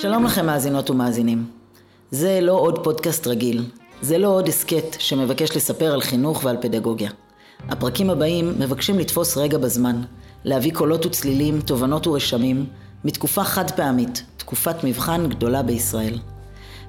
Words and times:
שלום 0.00 0.24
לכם 0.24 0.46
מאזינות 0.46 0.90
ומאזינים. 0.90 1.46
זה 2.10 2.40
לא 2.42 2.52
עוד 2.52 2.84
פודקאסט 2.84 3.26
רגיל, 3.26 3.64
זה 4.02 4.18
לא 4.18 4.28
עוד 4.28 4.48
הסכת 4.48 4.96
שמבקש 4.98 5.56
לספר 5.56 5.92
על 5.92 6.00
חינוך 6.00 6.44
ועל 6.44 6.56
פדגוגיה. 6.60 7.10
הפרקים 7.68 8.10
הבאים 8.10 8.54
מבקשים 8.58 8.98
לתפוס 8.98 9.36
רגע 9.36 9.58
בזמן, 9.58 10.02
להביא 10.44 10.72
קולות 10.72 11.06
וצלילים, 11.06 11.60
תובנות 11.60 12.06
ורשמים, 12.06 12.66
מתקופה 13.04 13.44
חד 13.44 13.70
פעמית, 13.70 14.22
תקופת 14.36 14.84
מבחן 14.84 15.28
גדולה 15.28 15.62
בישראל. 15.62 16.18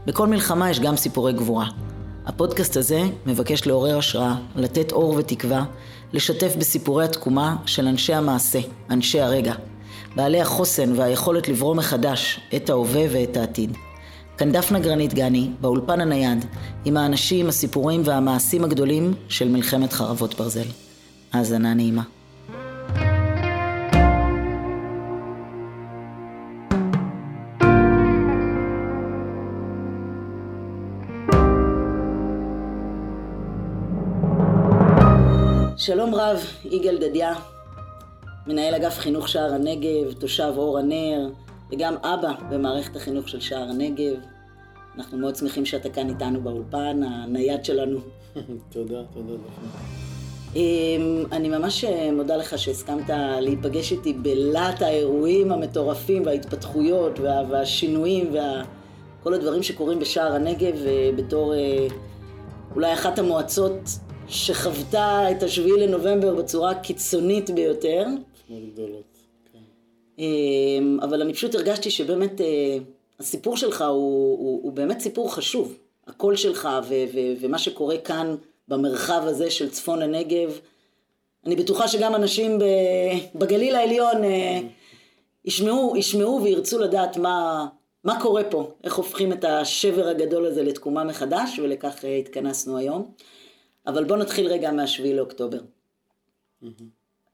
בכל 0.05 0.27
מלחמה 0.27 0.69
יש 0.69 0.79
גם 0.79 0.95
סיפורי 0.97 1.33
גבורה. 1.33 1.67
הפודקאסט 2.25 2.77
הזה 2.77 3.01
מבקש 3.25 3.67
לעורר 3.67 3.97
השראה, 3.97 4.35
לתת 4.55 4.91
אור 4.91 5.15
ותקווה, 5.17 5.65
לשתף 6.13 6.55
בסיפורי 6.57 7.05
התקומה 7.05 7.55
של 7.65 7.87
אנשי 7.87 8.13
המעשה, 8.13 8.59
אנשי 8.89 9.21
הרגע, 9.21 9.53
בעלי 10.15 10.41
החוסן 10.41 10.93
והיכולת 10.95 11.47
לברוא 11.47 11.75
מחדש 11.75 12.39
את 12.55 12.69
ההווה 12.69 13.03
ואת 13.11 13.37
העתיד. 13.37 13.77
כאן 14.37 14.51
דפנה 14.51 14.79
גרנית 14.79 15.13
גני, 15.13 15.49
באולפן 15.61 16.01
הנייד, 16.01 16.45
עם 16.85 16.97
האנשים, 16.97 17.49
הסיפורים 17.49 18.01
והמעשים 18.05 18.63
הגדולים 18.63 19.13
של 19.29 19.47
מלחמת 19.47 19.93
חרבות 19.93 20.35
ברזל. 20.35 20.67
האזנה 21.33 21.73
נעימה. 21.73 22.03
שלום 35.77 36.15
רב, 36.15 36.37
יגאל 36.65 36.97
דדיה, 36.97 37.33
מנהל 38.49 38.75
אגף 38.75 38.97
חינוך 38.97 39.29
שער 39.29 39.53
הנגב, 39.53 40.13
תושב 40.19 40.53
אור 40.57 40.77
הנר, 40.77 41.29
וגם 41.71 41.95
אבא 42.03 42.31
במערכת 42.49 42.95
החינוך 42.95 43.29
של 43.29 43.39
שער 43.39 43.69
הנגב. 43.69 44.15
אנחנו 44.97 45.17
מאוד 45.17 45.35
שמחים 45.35 45.65
שאתה 45.65 45.89
כאן 45.89 46.09
איתנו 46.09 46.41
באולפן, 46.41 47.01
הנייד 47.03 47.65
שלנו. 47.65 47.99
תודה, 48.73 49.03
תודה 49.13 49.33
דפנה. 49.33 49.81
אמ, 50.55 51.23
אני 51.31 51.49
ממש 51.49 51.85
מודה 52.13 52.37
לך 52.37 52.57
שהסכמת 52.57 53.09
להיפגש 53.39 53.91
איתי 53.91 54.13
בלהט 54.13 54.81
האירועים 54.81 55.51
המטורפים 55.51 56.25
וההתפתחויות 56.25 57.19
וה, 57.19 57.41
והשינויים 57.49 58.31
וכל 58.31 59.33
הדברים 59.33 59.63
שקורים 59.63 59.99
בשער 59.99 60.33
הנגב 60.33 60.85
אה, 60.85 61.09
בתור 61.15 61.53
אה, 61.53 61.87
אולי 62.75 62.93
אחת 62.93 63.19
המועצות 63.19 63.89
שחוותה 64.27 65.31
את 65.31 65.43
השביעי 65.43 65.87
לנובמבר 65.87 66.35
בצורה 66.35 66.71
הקיצונית 66.71 67.49
ביותר. 67.49 68.05
מאוד 68.49 68.73
גדולות, 68.73 69.17
כן. 69.53 69.59
אמ, 70.19 70.99
אבל 71.01 71.21
אני 71.21 71.33
פשוט 71.33 71.55
הרגשתי 71.55 71.91
שבאמת 71.91 72.41
אה, 72.41 72.77
הסיפור 73.19 73.57
שלך 73.57 73.81
הוא, 73.81 74.37
הוא, 74.39 74.63
הוא 74.63 74.71
באמת 74.71 74.99
סיפור 74.99 75.35
חשוב. 75.35 75.77
הקול 76.07 76.35
שלך 76.35 76.69
ו, 76.83 76.93
ו, 77.13 77.19
ומה 77.39 77.57
שקורה 77.57 77.97
כאן 77.97 78.35
במרחב 78.67 79.21
הזה 79.23 79.51
של 79.51 79.69
צפון 79.69 80.01
הנגב. 80.01 80.59
אני 81.45 81.55
בטוחה 81.55 81.87
שגם 81.87 82.15
אנשים 82.15 82.59
בגליל 83.35 83.75
העליון 83.75 84.23
אה, 84.23 84.59
ישמעו, 85.45 85.97
ישמעו 85.97 86.43
וירצו 86.43 86.79
לדעת 86.79 87.17
מה, 87.17 87.67
מה 88.03 88.21
קורה 88.21 88.43
פה, 88.43 88.71
איך 88.83 88.95
הופכים 88.95 89.33
את 89.33 89.43
השבר 89.43 90.07
הגדול 90.07 90.45
הזה 90.45 90.63
לתקומה 90.63 91.03
מחדש, 91.03 91.59
ולכך 91.59 92.05
אה, 92.05 92.15
התכנסנו 92.15 92.77
היום. 92.77 93.11
אבל 93.87 94.03
בוא 94.03 94.17
נתחיל 94.17 94.47
רגע 94.47 94.71
מהשביעי 94.71 95.13
לאוקטובר. 95.13 95.59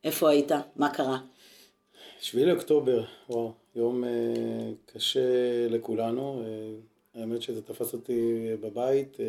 איפה 0.05 0.29
היית? 0.29 0.51
מה 0.75 0.93
קרה? 0.93 1.19
שביעי 2.21 2.45
לאוקטובר, 2.45 3.03
וואו, 3.29 3.51
יום 3.75 4.03
אה, 4.03 4.09
קשה 4.85 5.19
לכולנו. 5.69 6.43
אה, 6.45 7.21
האמת 7.21 7.41
שזה 7.41 7.61
תפס 7.61 7.93
אותי 7.93 8.47
בבית 8.61 9.17
אה, 9.19 9.25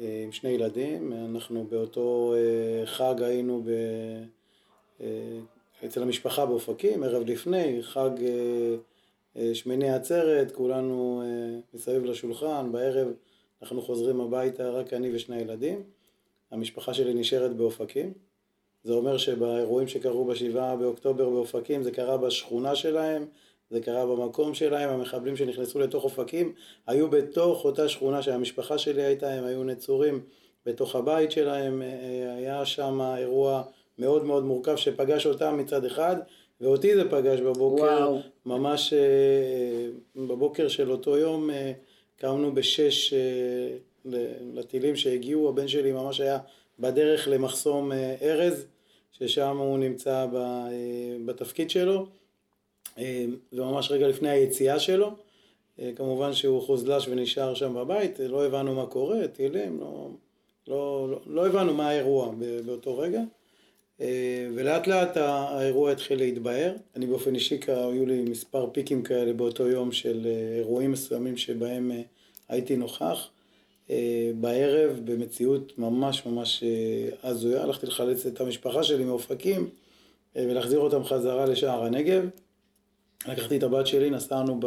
אה, 0.00 0.22
עם 0.24 0.32
שני 0.32 0.50
ילדים. 0.50 1.12
אנחנו 1.12 1.66
באותו 1.70 2.34
אה, 2.36 2.86
חג 2.86 3.22
היינו 3.22 3.62
ב, 3.64 3.70
אה, 5.00 5.38
אצל 5.84 6.02
המשפחה 6.02 6.46
באופקים, 6.46 7.02
ערב 7.02 7.22
לפני, 7.26 7.82
חג 7.82 8.10
אה, 8.22 8.76
אה, 9.36 9.54
שמיני 9.54 9.90
עצרת, 9.90 10.52
כולנו 10.52 11.22
אה, 11.24 11.60
מסביב 11.74 12.04
לשולחן, 12.04 12.72
בערב 12.72 13.08
אנחנו 13.62 13.82
חוזרים 13.82 14.20
הביתה, 14.20 14.70
רק 14.70 14.92
אני 14.92 15.16
ושני 15.16 15.40
ילדים. 15.40 15.82
המשפחה 16.50 16.94
שלי 16.94 17.14
נשארת 17.14 17.56
באופקים. 17.56 18.12
זה 18.84 18.92
אומר 18.92 19.18
שבאירועים 19.18 19.88
שקרו 19.88 20.24
בשבעה 20.24 20.76
באוקטובר 20.76 21.28
באופקים, 21.28 21.82
זה 21.82 21.90
קרה 21.90 22.16
בשכונה 22.16 22.74
שלהם, 22.74 23.26
זה 23.70 23.80
קרה 23.80 24.06
במקום 24.06 24.54
שלהם, 24.54 24.90
המחבלים 24.90 25.36
שנכנסו 25.36 25.78
לתוך 25.78 26.04
אופקים 26.04 26.52
היו 26.86 27.10
בתוך 27.10 27.64
אותה 27.64 27.88
שכונה 27.88 28.22
שהמשפחה 28.22 28.78
שלי 28.78 29.02
הייתה, 29.02 29.32
הם 29.32 29.44
היו 29.44 29.64
נצורים 29.64 30.20
בתוך 30.66 30.96
הבית 30.96 31.30
שלהם, 31.30 31.82
היה 32.36 32.66
שם 32.66 33.00
אירוע 33.18 33.62
מאוד 33.98 34.24
מאוד 34.24 34.44
מורכב 34.44 34.76
שפגש 34.76 35.26
אותם 35.26 35.58
מצד 35.58 35.84
אחד, 35.84 36.16
ואותי 36.60 36.94
זה 36.94 37.10
פגש 37.10 37.40
בבוקר, 37.40 37.82
וואו. 37.82 38.20
ממש 38.46 38.92
אה, 38.92 39.86
בבוקר 40.26 40.68
של 40.68 40.90
אותו 40.90 41.16
יום 41.16 41.50
אה, 41.50 41.72
קמנו 42.16 42.54
בשש 42.54 43.14
אה, 43.14 43.18
לטילים 44.54 44.96
שהגיעו, 44.96 45.48
הבן 45.48 45.68
שלי 45.68 45.92
ממש 45.92 46.20
היה 46.20 46.38
בדרך 46.80 47.28
למחסום 47.28 47.92
אה, 47.92 48.16
ארז, 48.22 48.66
ששם 49.12 49.56
הוא 49.56 49.78
נמצא 49.78 50.26
אה, 50.34 50.68
בתפקיד 51.26 51.70
שלו, 51.70 52.06
וממש 53.52 53.90
רגע 53.90 54.08
לפני 54.08 54.28
היציאה 54.28 54.78
שלו, 54.78 55.10
כמובן 55.96 56.32
שהוא 56.32 56.62
חוזלש 56.62 57.08
ונשאר 57.08 57.54
שם 57.54 57.74
בבית, 57.74 58.18
לא 58.18 58.46
הבנו 58.46 58.74
מה 58.74 58.86
קורה, 58.86 59.28
טילים, 59.28 59.80
לא, 59.80 60.08
לא, 60.68 61.08
לא, 61.10 61.20
לא 61.26 61.46
הבנו 61.46 61.74
מה 61.74 61.88
האירוע 61.88 62.32
באותו 62.66 62.98
רגע. 62.98 63.20
ולאט 64.54 64.86
לאט 64.86 65.16
האירוע 65.16 65.92
התחיל 65.92 66.18
להתבהר. 66.18 66.74
אני 66.96 67.06
באופן 67.06 67.34
אישי, 67.34 67.60
היו 67.66 68.06
לי 68.06 68.22
מספר 68.22 68.70
פיקים 68.72 69.02
כאלה 69.02 69.32
באותו 69.32 69.68
יום 69.68 69.92
של 69.92 70.26
אירועים 70.58 70.92
מסוימים 70.92 71.36
שבהם 71.36 71.90
הייתי 72.48 72.76
נוכח. 72.76 73.28
בערב, 74.34 75.00
במציאות 75.04 75.78
ממש 75.78 76.26
ממש 76.26 76.64
הזויה, 77.22 77.62
הלכתי 77.62 77.86
לחלץ 77.86 78.26
את 78.26 78.40
המשפחה 78.40 78.82
שלי 78.82 79.04
מאופקים 79.04 79.68
ולהחזיר 80.36 80.78
אותם 80.78 81.04
חזרה 81.04 81.46
לשער 81.46 81.84
הנגב. 81.84 82.22
לקחתי 83.28 83.56
את 83.56 83.62
הבת 83.62 83.86
שלי, 83.86 84.10
נסענו 84.10 84.60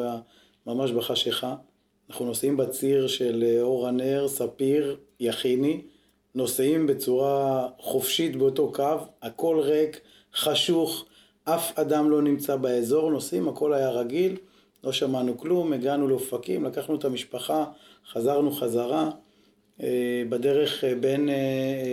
ממש 0.67 0.91
בחשיכה. 0.91 1.55
אנחנו 2.09 2.25
נוסעים 2.25 2.57
בציר 2.57 3.07
של 3.07 3.57
אור 3.61 3.87
הנר, 3.87 4.27
ספיר, 4.27 4.97
יכיני. 5.19 5.81
נוסעים 6.35 6.87
בצורה 6.87 7.67
חופשית 7.79 8.35
באותו 8.35 8.71
קו, 8.71 8.97
הכל 9.21 9.59
ריק, 9.59 10.01
חשוך, 10.35 11.05
אף 11.43 11.79
אדם 11.79 12.09
לא 12.09 12.21
נמצא 12.21 12.55
באזור, 12.55 13.11
נוסעים, 13.11 13.47
הכל 13.47 13.73
היה 13.73 13.89
רגיל, 13.89 14.37
לא 14.83 14.91
שמענו 14.91 15.37
כלום, 15.37 15.73
הגענו 15.73 16.07
לאופקים, 16.07 16.65
לקחנו 16.65 16.95
את 16.95 17.05
המשפחה, 17.05 17.65
חזרנו 18.11 18.51
חזרה, 18.51 19.09
בדרך 20.29 20.83
בין 20.99 21.29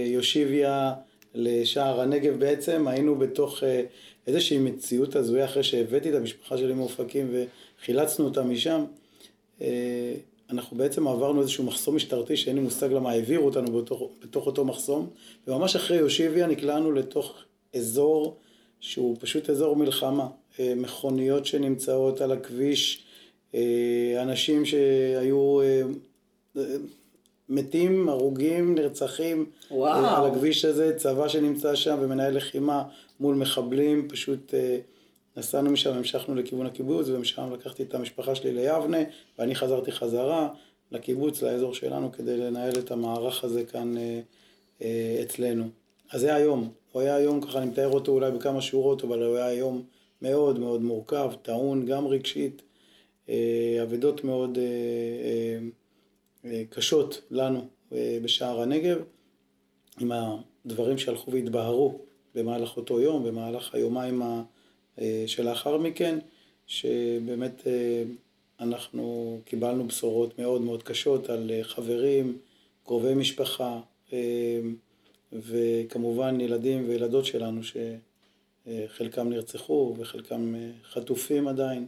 יושיביה 0.06 0.92
לשער 1.34 2.00
הנגב 2.00 2.38
בעצם, 2.38 2.88
היינו 2.88 3.18
בתוך 3.18 3.62
איזושהי 4.26 4.58
מציאות 4.58 5.16
הזויה 5.16 5.44
אחרי 5.44 5.62
שהבאתי 5.62 6.10
את 6.10 6.14
המשפחה 6.14 6.58
שלי 6.58 6.74
מאופקים 6.74 7.34
וחילצנו 7.82 8.24
אותה 8.24 8.42
משם. 8.42 8.84
אנחנו 10.50 10.76
בעצם 10.76 11.08
עברנו 11.08 11.40
איזשהו 11.40 11.64
מחסום 11.64 11.96
משטרתי 11.96 12.36
שאין 12.36 12.56
לי 12.56 12.62
מושג 12.62 12.92
למה 12.92 13.10
העבירו 13.10 13.46
אותנו 13.46 13.82
בתוך, 13.82 14.02
בתוך 14.22 14.46
אותו 14.46 14.64
מחסום 14.64 15.10
וממש 15.46 15.76
אחרי 15.76 15.96
יושיביה 15.96 16.46
נקלענו 16.46 16.92
לתוך 16.92 17.34
אזור 17.76 18.36
שהוא 18.80 19.16
פשוט 19.20 19.50
אזור 19.50 19.76
מלחמה, 19.76 20.26
מכוניות 20.58 21.46
שנמצאות 21.46 22.20
על 22.20 22.32
הכביש, 22.32 23.04
אנשים 24.22 24.64
שהיו 24.64 25.58
מתים, 27.48 28.08
הרוגים, 28.08 28.74
נרצחים 28.74 29.46
וואו. 29.70 30.06
על 30.06 30.30
הכביש 30.30 30.64
הזה, 30.64 30.96
צבא 30.96 31.28
שנמצא 31.28 31.74
שם 31.74 31.98
ומנהל 32.00 32.36
לחימה 32.36 32.82
מול 33.20 33.34
מחבלים, 33.34 34.08
פשוט 34.08 34.54
נסענו 35.36 35.70
משם, 35.70 35.94
המשכנו 35.94 36.34
לכיוון 36.34 36.66
הקיבוץ, 36.66 37.08
ומשם 37.08 37.52
לקחתי 37.52 37.82
את 37.82 37.94
המשפחה 37.94 38.34
שלי 38.34 38.52
ליבנה, 38.52 38.98
ואני 39.38 39.54
חזרתי 39.54 39.92
חזרה 39.92 40.48
לקיבוץ, 40.92 41.42
לאזור 41.42 41.74
שלנו, 41.74 42.12
כדי 42.12 42.36
לנהל 42.36 42.78
את 42.78 42.90
המערך 42.90 43.44
הזה 43.44 43.64
כאן 43.64 43.96
אה, 43.96 44.20
אה, 44.82 45.20
אצלנו. 45.22 45.64
אז 46.12 46.20
זה 46.20 46.34
היום, 46.34 46.68
הוא 46.92 47.02
היה 47.02 47.16
היום, 47.16 47.40
ככה 47.40 47.58
אני 47.58 47.66
מתאר 47.66 47.92
אותו 47.92 48.12
אולי 48.12 48.30
בכמה 48.30 48.60
שורות, 48.60 49.04
אבל 49.04 49.22
הוא 49.22 49.36
היה 49.36 49.52
יום 49.52 49.82
מאוד 50.22 50.58
מאוד 50.58 50.82
מורכב, 50.82 51.30
טעון 51.42 51.86
גם 51.86 52.06
רגשית, 52.06 52.62
אה, 52.62 52.69
אבדות 53.82 54.24
מאוד 54.24 54.58
אה, 54.58 54.64
אה, 54.64 55.58
אה, 56.50 56.62
קשות 56.70 57.22
לנו 57.30 57.66
אה, 57.92 58.18
בשער 58.22 58.60
הנגב, 58.60 58.98
עם 60.00 60.12
הדברים 60.12 60.98
שהלכו 60.98 61.32
והתבהרו 61.32 61.98
במהלך 62.34 62.76
אותו 62.76 63.00
יום, 63.00 63.24
במהלך 63.24 63.74
היומיים. 63.74 64.22
שלאחר 65.26 65.78
מכן, 65.78 66.18
שבאמת 66.66 67.62
אנחנו 68.60 69.38
קיבלנו 69.44 69.84
בשורות 69.84 70.38
מאוד 70.38 70.62
מאוד 70.62 70.82
קשות 70.82 71.30
על 71.30 71.50
חברים, 71.62 72.38
קרובי 72.84 73.14
משפחה, 73.14 73.80
וכמובן 75.32 76.40
ילדים 76.40 76.88
וילדות 76.88 77.24
שלנו 77.24 77.60
שחלקם 78.66 79.28
נרצחו 79.28 79.94
וחלקם 79.98 80.54
חטופים 80.84 81.48
עדיין. 81.48 81.86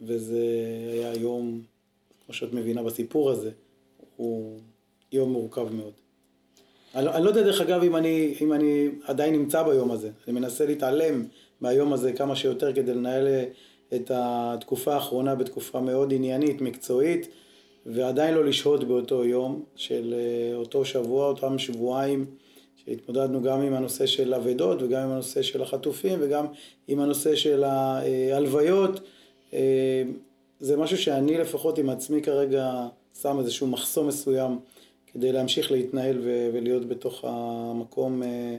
וזה 0.00 0.44
היה 0.92 1.14
יום, 1.14 1.60
כמו 2.26 2.34
שאת 2.34 2.52
מבינה 2.52 2.82
בסיפור 2.82 3.30
הזה, 3.30 3.50
הוא 4.16 4.58
יום 5.12 5.32
מורכב 5.32 5.72
מאוד. 5.72 5.92
אני, 6.94 7.08
אני 7.08 7.24
לא 7.24 7.28
יודע 7.28 7.42
דרך 7.42 7.60
אגב 7.60 7.82
אם 7.82 7.96
אני, 7.96 8.34
אם 8.40 8.52
אני 8.52 8.88
עדיין 9.04 9.34
נמצא 9.34 9.62
ביום 9.62 9.90
הזה, 9.90 10.10
אני 10.26 10.40
מנסה 10.40 10.66
להתעלם 10.66 11.24
מהיום 11.60 11.92
הזה 11.92 12.12
כמה 12.12 12.36
שיותר 12.36 12.74
כדי 12.74 12.94
לנהל 12.94 13.28
את 13.94 14.10
התקופה 14.14 14.94
האחרונה 14.94 15.34
בתקופה 15.34 15.80
מאוד 15.80 16.12
עניינית, 16.12 16.60
מקצועית, 16.60 17.28
ועדיין 17.86 18.34
לא 18.34 18.44
לשהות 18.44 18.84
באותו 18.84 19.24
יום 19.24 19.62
של 19.76 20.14
אה, 20.18 20.56
אותו 20.56 20.84
שבוע, 20.84 21.28
אותם 21.28 21.58
שבועיים 21.58 22.26
שהתמודדנו 22.76 23.42
גם 23.42 23.60
עם 23.60 23.74
הנושא 23.74 24.06
של 24.06 24.34
אבדות 24.34 24.82
וגם 24.82 25.02
עם 25.02 25.10
הנושא 25.10 25.42
של 25.42 25.62
החטופים 25.62 26.18
וגם 26.22 26.46
עם 26.88 27.00
הנושא 27.00 27.36
של 27.36 27.64
ההלוויות. 27.64 29.00
אה, 29.52 30.02
זה 30.60 30.76
משהו 30.76 30.98
שאני 30.98 31.38
לפחות 31.38 31.78
עם 31.78 31.90
עצמי 31.90 32.22
כרגע 32.22 32.88
שם 33.22 33.38
איזשהו 33.38 33.66
מחסום 33.66 34.08
מסוים 34.08 34.58
כדי 35.06 35.32
להמשיך 35.32 35.72
להתנהל 35.72 36.18
ולהיות 36.52 36.88
בתוך 36.88 37.24
המקום 37.24 38.22
אה, 38.22 38.56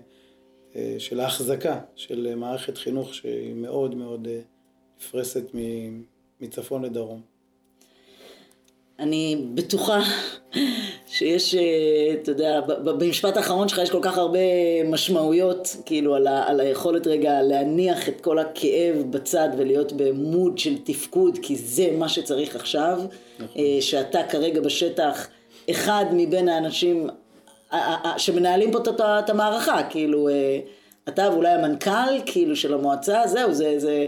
אה, 0.75 0.95
של 1.00 1.19
ההחזקה 1.19 1.80
של 1.95 2.36
מערכת 2.36 2.77
חינוך 2.77 3.13
שהיא 3.13 3.53
מאוד 3.53 3.95
מאוד 3.95 4.27
נפרסת 4.97 5.44
מצפון 6.41 6.86
לדרום. 6.86 7.21
אני 9.00 9.46
בטוחה 9.54 10.00
שיש, 11.07 11.56
אה, 11.56 12.13
אתה 12.13 12.31
יודע, 12.31 12.62
במשפט 12.84 13.38
האחרון 13.38 13.68
שלך 13.68 13.78
יש 13.78 13.90
כל 13.90 14.00
כך 14.01 14.18
הרבה 14.18 14.40
משמעויות, 14.86 15.75
כאילו, 15.86 16.16
על, 16.16 16.28
ה, 16.28 16.48
על 16.48 16.60
היכולת 16.60 17.07
רגע 17.07 17.42
להניח 17.42 18.10
את 18.10 18.22
כל 18.22 18.40
הכאב 18.40 18.96
בצד 19.10 19.50
ולהיות 19.57 19.92
במוד 19.92 20.57
של 20.57 20.78
תפקוד, 20.84 21.40
כי 21.42 21.56
זה 21.56 21.90
מה 21.98 22.10
שצריך 22.10 22.56
עכשיו, 22.56 23.01
נכון. 23.40 23.48
אה, 23.57 23.81
שאתה 23.81 24.24
כרגע 24.24 24.62
בשטח 24.62 25.28
אחד 25.69 26.06
מבין 26.12 26.50
האנשים 26.50 27.10
שמנהלים 28.18 28.72
פה 28.72 28.80
את 29.19 29.30
המערכה, 29.30 29.84
כאילו, 29.90 30.30
אה, 30.30 30.60
אתה 31.07 31.30
ואולי 31.34 31.50
המנכ"ל, 31.50 32.19
כאילו, 32.25 32.56
של 32.56 32.74
המועצה, 32.74 33.22
זהו, 33.28 33.54
זה... 33.54 33.80
זה 33.80 34.06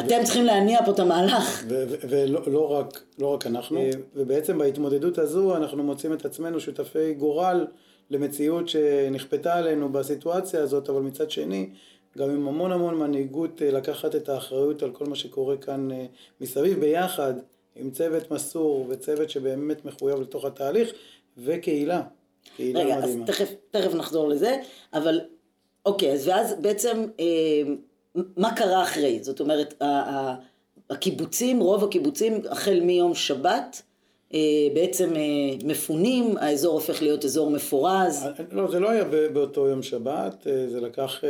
אתם 0.00 0.24
צריכים 0.24 0.44
להניע 0.44 0.84
פה 0.84 0.90
את 0.90 0.98
המהלך. 0.98 1.64
ולא 2.08 2.40
לא 2.46 2.72
רק, 2.72 3.02
לא 3.18 3.26
רק 3.26 3.46
אנחנו, 3.46 3.78
אה, 3.78 3.90
ובעצם 4.14 4.58
בהתמודדות 4.58 5.18
הזו 5.18 5.56
אנחנו 5.56 5.82
מוצאים 5.82 6.12
את 6.12 6.24
עצמנו 6.24 6.60
שותפי 6.60 7.14
גורל 7.14 7.66
למציאות 8.10 8.68
שנכפתה 8.68 9.54
עלינו 9.54 9.88
בסיטואציה 9.92 10.62
הזאת, 10.62 10.88
אבל 10.88 11.00
מצד 11.00 11.30
שני, 11.30 11.70
גם 12.18 12.30
עם 12.30 12.48
המון 12.48 12.72
המון 12.72 12.94
מנהיגות 12.94 13.62
אה, 13.62 13.70
לקחת 13.70 14.14
את 14.14 14.28
האחריות 14.28 14.82
על 14.82 14.90
כל 14.90 15.04
מה 15.04 15.16
שקורה 15.16 15.56
כאן 15.56 15.90
אה, 15.90 16.06
מסביב 16.40 16.80
ביחד, 16.80 17.34
עם 17.76 17.90
צוות 17.90 18.30
מסור 18.30 18.86
וצוות 18.88 19.30
שבאמת 19.30 19.84
מחויב 19.84 20.20
לתוך 20.20 20.44
התהליך, 20.44 20.92
וקהילה, 21.38 22.02
קהילה 22.56 22.80
רגע, 22.80 22.96
מדהימה. 22.96 23.24
רגע, 23.24 23.24
אז 23.24 23.36
תכף, 23.36 23.54
תכף 23.70 23.94
נחזור 23.94 24.28
לזה, 24.28 24.56
אבל 24.94 25.20
אוקיי, 25.86 26.12
אז 26.12 26.28
ואז 26.28 26.54
בעצם... 26.60 27.06
אה, 27.20 27.74
מה 28.36 28.56
קרה 28.56 28.82
אחרי? 28.82 29.18
זאת 29.22 29.40
אומרת, 29.40 29.82
הקיבוצים, 30.90 31.60
רוב 31.60 31.84
הקיבוצים, 31.84 32.32
החל 32.50 32.80
מיום 32.80 33.14
שבת, 33.14 33.82
אה, 34.34 34.68
בעצם 34.74 35.16
אה, 35.16 35.22
מפונים, 35.64 36.36
האזור 36.36 36.74
הופך 36.74 37.02
להיות 37.02 37.24
אזור 37.24 37.50
מפורז. 37.50 38.26
אה, 38.26 38.44
לא, 38.52 38.70
זה 38.70 38.80
לא 38.80 38.90
היה 38.90 39.04
באותו 39.32 39.68
יום 39.68 39.82
שבת, 39.82 40.46
זה 40.68 40.80
לקח 40.80 41.24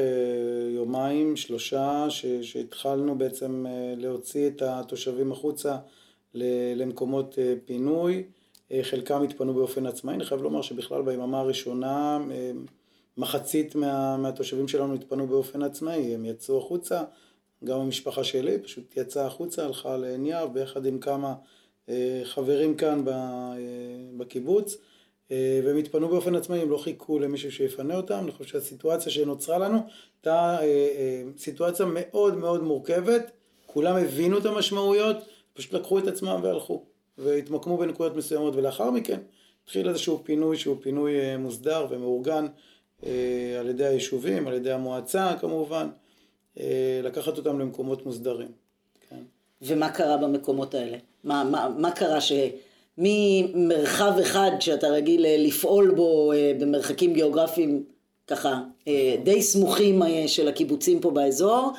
יומיים, 0.75 1.37
שלושה, 1.37 2.07
שהתחלנו 2.43 3.19
בעצם 3.19 3.65
להוציא 3.97 4.47
את 4.47 4.63
התושבים 4.63 5.33
החוצה 5.33 5.77
למקומות 6.75 7.39
פינוי. 7.65 8.25
חלקם 8.83 9.23
התפנו 9.23 9.55
באופן 9.55 9.87
עצמאי, 9.87 10.15
אני 10.15 10.25
חייב 10.25 10.43
לומר 10.43 10.63
שבכלל 10.63 11.03
ביממה 11.03 11.41
הראשונה 11.41 12.19
מחצית 13.17 13.75
מה, 13.75 14.17
מהתושבים 14.17 14.69
שלנו 14.69 14.95
התפנו 14.95 15.27
באופן 15.27 15.63
עצמאי, 15.63 16.15
הם 16.15 16.25
יצאו 16.25 16.59
החוצה, 16.59 17.03
גם 17.65 17.81
המשפחה 17.81 18.25
שלי 18.25 18.59
פשוט 18.59 18.97
יצאה 18.97 19.27
החוצה, 19.27 19.65
הלכה 19.65 19.97
לעין 19.97 20.27
יהב 20.27 20.55
ביחד 20.55 20.87
עם 20.87 20.99
כמה 20.99 21.35
אה, 21.89 22.21
חברים 22.25 22.75
כאן 22.77 23.05
ב, 23.05 23.09
אה, 23.09 23.15
בקיבוץ, 24.17 24.77
אה, 25.31 25.61
והם 25.65 25.77
התפנו 25.77 26.09
באופן 26.09 26.35
עצמאי, 26.35 26.59
הם 26.59 26.71
לא 26.71 26.77
חיכו 26.79 27.19
למישהו 27.19 27.53
שיפנה 27.53 27.97
אותם, 27.97 28.19
אני 28.23 28.33
חושב 28.33 28.51
שהסיטואציה 28.51 29.13
שנוצרה 29.13 29.59
לנו 29.59 29.79
הייתה 30.17 30.59
סיטואציה 31.39 31.87
מאוד 31.89 32.37
מאוד 32.37 32.63
מורכבת, 32.63 33.31
כולם 33.67 33.97
הבינו 33.97 34.39
את 34.39 34.47
המשמעויות, 34.47 35.17
פשוט 35.55 35.73
לקחו 35.73 35.99
את 35.99 36.07
עצמם 36.07 36.41
והלכו, 36.43 36.85
והתמקמו 37.19 37.79
בנקודות 37.79 38.17
מסוימות, 38.17 38.57
ולאחר 38.57 38.91
מכן 38.91 39.21
התחיל 39.65 39.89
איזשהו 39.89 40.21
פינוי 40.25 40.57
שהוא 40.57 40.77
פינוי 40.81 41.37
מוסדר 41.37 41.87
ומאורגן. 41.91 42.47
אה, 43.05 43.57
על 43.61 43.69
ידי 43.69 43.85
היישובים, 43.85 44.49
על 44.49 44.55
ידי 44.55 44.73
המועצה 44.73 45.35
כמובן, 45.41 45.89
אה, 46.61 47.01
לקחת 47.05 47.37
אותם 47.37 47.61
למקומות 47.61 48.07
מוסדרים. 48.07 48.49
כן. 49.11 49.23
ומה 49.63 49.91
קרה 49.91 50.17
במקומות 50.17 50.75
האלה? 50.75 50.99
מה, 51.25 51.45
מה, 51.45 51.69
מה 51.79 51.91
קרה 51.91 52.19
שממרחב 52.99 54.13
אחד 54.23 54.51
שאתה 54.61 54.89
רגיל 54.89 55.27
אה, 55.27 55.37
לפעול 55.39 55.91
בו 55.91 56.33
במרחקים 56.61 57.13
גיאוגרפיים 57.13 57.85
ככה 58.27 58.63
די 59.25 59.43
סמוכים 59.43 60.03
של 60.27 60.49
הקיבוצים 60.49 61.01
פה 61.01 61.11
באזור, 61.11 61.73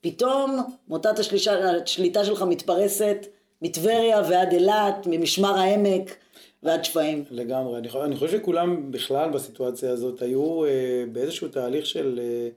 פתאום 0.00 0.60
מוטת 0.88 1.18
השליטה 1.18 2.24
שלך 2.24 2.42
מתפרסת 2.42 3.26
מטבריה 3.62 4.22
ועד 4.28 4.52
אילת, 4.52 5.06
ממשמר 5.06 5.58
העמק, 5.58 6.16
ועד 6.62 6.84
שפיים. 6.84 7.24
לגמרי. 7.30 7.78
אני, 7.78 7.88
אני 8.04 8.16
חושב 8.16 8.38
שכולם 8.38 8.92
בכלל 8.92 9.30
בסיטואציה 9.30 9.90
הזאת 9.90 10.22
היו 10.22 10.64
אה, 10.64 11.04
באיזשהו 11.12 11.48
תהליך 11.48 11.86
של, 11.86 12.20
אה, 12.22 12.48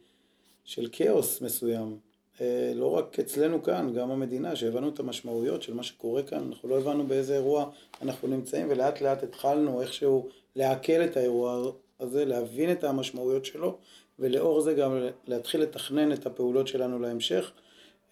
של 0.63 0.87
כאוס 0.91 1.41
מסוים. 1.41 1.97
אה, 2.41 2.71
לא 2.75 2.91
רק 2.91 3.19
אצלנו 3.19 3.63
כאן, 3.63 3.93
גם 3.93 4.11
המדינה, 4.11 4.55
שהבנו 4.55 4.89
את 4.89 4.99
המשמעויות 4.99 5.61
של 5.61 5.73
מה 5.73 5.83
שקורה 5.83 6.23
כאן, 6.23 6.43
אנחנו 6.49 6.69
לא 6.69 6.77
הבנו 6.77 7.07
באיזה 7.07 7.35
אירוע 7.35 7.69
אנחנו 8.01 8.27
נמצאים, 8.27 8.67
ולאט 8.69 9.01
לאט 9.01 9.23
התחלנו 9.23 9.81
איכשהו 9.81 10.29
לעכל 10.55 11.03
את 11.03 11.17
האירוע 11.17 11.71
הזה, 11.99 12.25
להבין 12.25 12.71
את 12.71 12.83
המשמעויות 12.83 13.45
שלו, 13.45 13.77
ולאור 14.19 14.61
זה 14.61 14.73
גם 14.73 15.07
להתחיל 15.27 15.61
לתכנן 15.61 16.11
את 16.11 16.25
הפעולות 16.25 16.67
שלנו 16.67 16.99
להמשך. 16.99 17.51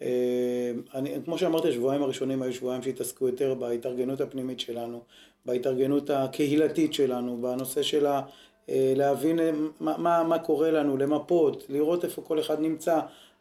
אה, 0.02 0.72
אני, 0.94 1.14
כמו 1.26 1.38
שאמרתי, 1.38 1.70
השבועיים 1.70 2.04
הראשונים 2.04 2.42
היו 2.42 2.54
שבועיים 2.54 2.84
שהתעסקו 2.84 3.28
יותר 3.28 3.54
בהתארגנות 3.54 4.22
הפנימית 4.22 4.60
שלנו, 4.60 5.02
בהתארגנות 5.46 6.10
הקהילתית 6.10 6.94
שלנו, 6.94 7.42
בנושא 7.42 7.84
של 7.84 8.06
ה... 8.06 8.22
אה, 8.70 8.94
להבין 8.96 9.40
אה, 9.40 9.52
מה, 9.80 9.98
מה, 9.98 10.24
מה 10.24 10.40
קורה 10.40 10.72
לנו, 10.72 10.98
למפות, 10.98 11.66
לראות 11.70 12.06
איפה 12.06 12.22
כל 12.22 12.40
אחד 12.40 12.60
נמצא, 12.60 13.00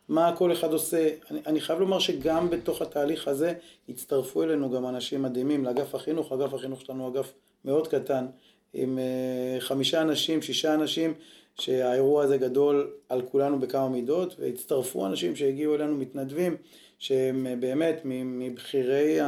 מה 0.09 0.37
כל 0.37 0.52
אחד 0.52 0.73
עושה. 0.73 1.09
אני, 1.30 1.40
אני 1.47 1.61
חייב 1.61 1.80
לומר 1.80 1.99
שגם 1.99 2.50
בתוך 2.50 2.82
התהליך 2.82 3.28
הזה 3.28 3.54
הצטרפו 3.88 4.42
אלינו 4.42 4.71
גם 4.71 4.87
אנשים 4.87 5.23
מדהימים 5.23 5.64
לאגף 5.64 5.94
החינוך, 5.94 6.32
אגף 6.32 6.54
החינוך 6.54 6.80
שלנו 6.80 7.09
אגף 7.09 7.32
מאוד 7.64 7.88
קטן, 7.88 8.26
עם 8.75 8.99
חמישה 9.59 10.02
אנשים, 10.02 10.42
שישה 10.42 10.75
אנשים, 10.75 11.14
שהאירוע 11.54 12.25
הזה 12.25 12.37
גדול 12.37 12.90
על 13.09 13.23
כולנו 13.23 13.59
בכמה 13.59 13.88
מידות, 13.88 14.37
והצטרפו 14.38 15.06
אנשים 15.06 15.37
שהגיעו 15.37 15.75
אלינו 15.75 15.97
מתנדבים, 15.97 16.56
שהם 16.99 17.47
באמת 17.61 18.00
מבכירי 18.04 19.18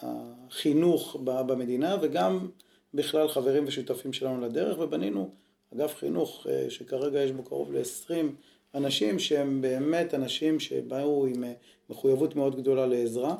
החינוך 0.00 1.16
במדינה, 1.24 1.96
וגם 2.02 2.48
בכלל 2.94 3.28
חברים 3.28 3.64
ושותפים 3.66 4.12
שלנו 4.12 4.40
לדרך, 4.40 4.78
ובנינו 4.78 5.30
אגף 5.74 5.96
חינוך 5.96 6.46
אה, 6.50 6.70
שכרגע 6.70 7.20
יש 7.20 7.32
בו 7.32 7.42
קרוב 7.42 7.72
ל-20 7.72 8.12
אנשים 8.74 9.18
שהם 9.18 9.60
באמת 9.60 10.14
אנשים 10.14 10.60
שבאו 10.60 11.26
עם 11.26 11.44
אה, 11.44 11.52
מחויבות 11.90 12.36
מאוד 12.36 12.56
גדולה 12.56 12.86
לעזרה. 12.86 13.34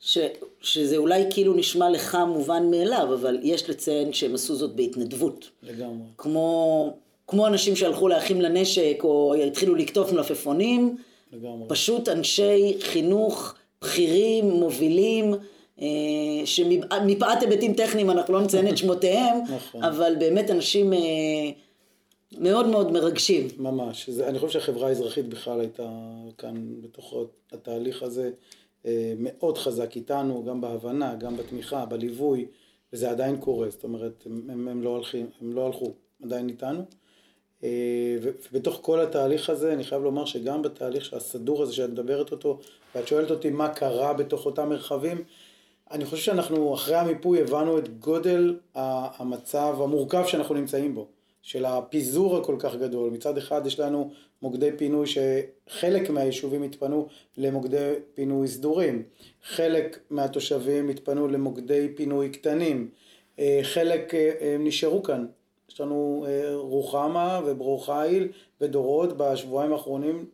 ש, 0.00 0.18
שזה 0.60 0.96
אולי 0.96 1.24
כאילו 1.30 1.54
נשמע 1.54 1.90
לך 1.90 2.18
מובן 2.28 2.70
מאליו, 2.70 3.14
אבל 3.14 3.38
יש 3.42 3.70
לציין 3.70 4.12
שהם 4.12 4.34
עשו 4.34 4.54
זאת 4.54 4.76
בהתנדבות. 4.76 5.50
לגמרי. 5.62 6.06
כמו, 6.18 6.92
כמו 7.26 7.46
אנשים 7.46 7.76
שהלכו 7.76 8.08
לאחים 8.08 8.40
לנשק, 8.40 9.00
או 9.04 9.34
התחילו 9.34 9.74
לקטוף 9.74 10.12
מלפפונים. 10.12 10.96
לגמרי. 11.32 11.68
פשוט 11.68 12.08
אנשי 12.08 12.76
חינוך 12.80 13.54
בכירים, 13.86 14.50
מובילים, 14.50 15.34
אה, 15.80 15.86
שמפאת 16.44 17.42
היבטים 17.42 17.74
טכניים 17.74 18.10
אנחנו 18.10 18.34
לא 18.34 18.42
נציין 18.42 18.68
את 18.68 18.76
שמותיהם, 18.76 19.38
נכון. 19.56 19.84
אבל 19.84 20.14
באמת 20.18 20.50
אנשים 20.50 20.92
אה, 20.92 20.98
מאוד 22.38 22.66
מאוד 22.66 22.92
מרגשים. 22.92 23.48
ממש. 23.58 24.10
זה, 24.10 24.28
אני 24.28 24.38
חושב 24.38 24.52
שהחברה 24.60 24.88
האזרחית 24.88 25.28
בכלל 25.28 25.60
הייתה 25.60 25.88
כאן 26.38 26.54
בתוך 26.80 27.14
התהליך 27.52 28.02
הזה 28.02 28.30
אה, 28.86 29.12
מאוד 29.18 29.58
חזק 29.58 29.96
איתנו, 29.96 30.44
גם 30.44 30.60
בהבנה, 30.60 31.14
גם 31.14 31.36
בתמיכה, 31.36 31.86
בליווי, 31.86 32.46
וזה 32.92 33.10
עדיין 33.10 33.36
קורה, 33.36 33.70
זאת 33.70 33.84
אומרת, 33.84 34.22
הם, 34.26 34.50
הם, 34.50 34.68
הם, 34.68 34.82
לא, 34.82 34.88
הולכים, 34.88 35.26
הם 35.40 35.52
לא 35.52 35.66
הלכו, 35.66 35.92
עדיין 36.22 36.48
איתנו. 36.48 36.82
אה, 37.64 38.16
ובתוך 38.20 38.78
כל 38.82 39.00
התהליך 39.00 39.50
הזה, 39.50 39.72
אני 39.72 39.84
חייב 39.84 40.02
לומר 40.02 40.24
שגם 40.24 40.62
בתהליך 40.62 41.14
הסדור 41.14 41.62
הזה 41.62 41.72
שאת 41.72 41.90
מדברת 41.90 42.32
אותו, 42.32 42.58
ואת 42.94 43.08
שואלת 43.08 43.30
אותי 43.30 43.50
מה 43.50 43.68
קרה 43.68 44.12
בתוך 44.12 44.46
אותם 44.46 44.68
מרחבים, 44.68 45.24
אני 45.90 46.04
חושב 46.04 46.22
שאנחנו 46.22 46.74
אחרי 46.74 46.96
המיפוי 46.96 47.40
הבנו 47.40 47.78
את 47.78 47.98
גודל 47.98 48.58
המצב 48.74 49.76
המורכב 49.80 50.24
שאנחנו 50.26 50.54
נמצאים 50.54 50.94
בו, 50.94 51.06
של 51.42 51.64
הפיזור 51.64 52.36
הכל 52.36 52.56
כך 52.58 52.74
גדול. 52.74 53.10
מצד 53.10 53.38
אחד 53.38 53.66
יש 53.66 53.80
לנו 53.80 54.10
מוקדי 54.42 54.70
פינוי 54.76 55.06
שחלק 55.06 56.10
מהיישובים 56.10 56.62
התפנו 56.62 57.06
למוקדי 57.36 57.94
פינוי 58.14 58.48
סדורים, 58.48 59.02
חלק 59.42 59.98
מהתושבים 60.10 60.88
התפנו 60.88 61.28
למוקדי 61.28 61.88
פינוי 61.96 62.28
קטנים, 62.28 62.90
אה, 63.38 63.60
חלק 63.62 64.14
אה, 64.14 64.56
נשארו 64.58 65.02
כאן. 65.02 65.26
יש 65.70 65.80
לנו 65.80 66.26
אה, 66.28 66.54
רוחמה 66.54 67.40
וברור 67.46 67.86
חיל 67.86 68.28
ודורות 68.60 69.16
בשבועיים 69.16 69.72
האחרונים 69.72 70.24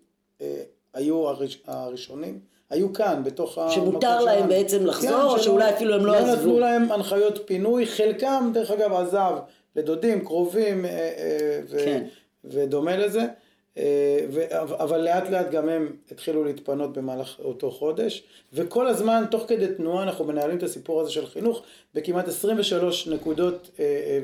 היו 0.94 1.24
הראשונים 1.66 2.40
היו 2.72 2.92
כאן, 2.92 3.22
בתוך 3.24 3.58
המקום 3.58 3.74
שלנו. 3.74 3.90
שמותר 3.90 4.20
להם. 4.20 4.48
בעצם 4.48 4.86
לחזור, 4.86 5.10
כן, 5.10 5.20
או 5.20 5.38
שאולי 5.38 5.70
אפילו 5.70 5.94
הם 5.94 6.06
לא 6.06 6.14
עזבו. 6.14 6.30
לא 6.30 6.36
נתנו 6.36 6.58
להם 6.58 6.92
הנחיות 6.92 7.38
פינוי, 7.46 7.86
חלקם 7.86 8.50
דרך 8.54 8.70
אגב 8.70 8.92
עזב 8.92 9.32
לדודים, 9.76 10.24
קרובים, 10.24 10.84
אה, 10.84 10.90
אה, 10.90 11.60
ו- 11.68 11.78
כן. 11.84 12.04
ודומה 12.44 12.96
לזה, 12.96 13.20
אה, 13.20 13.26
אבל 14.78 15.00
לאט 15.00 15.30
לאט 15.30 15.50
גם 15.50 15.68
הם 15.68 15.96
התחילו 16.10 16.44
להתפנות 16.44 16.92
במהלך 16.92 17.40
אותו 17.44 17.70
חודש, 17.70 18.24
וכל 18.52 18.86
הזמן, 18.86 19.24
תוך 19.30 19.44
כדי 19.48 19.74
תנועה, 19.74 20.02
אנחנו 20.02 20.24
מנהלים 20.24 20.58
את 20.58 20.62
הסיפור 20.62 21.00
הזה 21.00 21.10
של 21.10 21.26
חינוך 21.26 21.62
בכמעט 21.94 22.28
23 22.28 23.08
נקודות 23.08 23.70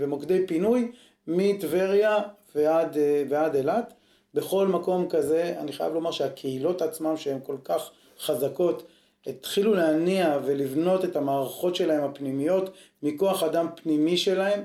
ומוקדי 0.01 0.47
פינוי, 0.47 0.93
מטבריה 1.27 2.19
ועד, 2.55 2.97
ועד 3.29 3.57
אילת. 3.57 3.95
בכל 4.35 4.67
מקום 4.67 5.09
כזה, 5.09 5.55
אני 5.59 5.73
חייב 5.73 5.95
לומר 5.95 6.11
שהקהילות 6.11 6.83
עצמם, 6.83 7.17
שהן 7.17 7.39
כל 7.47 7.57
כך 7.65 7.91
חזקות, 8.21 8.87
התחילו 9.27 9.75
להניע 9.75 10.39
ולבנות 10.45 11.05
את 11.05 11.17
המערכות 11.17 11.75
שלהם 11.75 12.05
הפנימיות 12.05 12.71
מכוח 13.03 13.43
אדם 13.43 13.67
פנימי 13.75 14.17
שלהם 14.17 14.63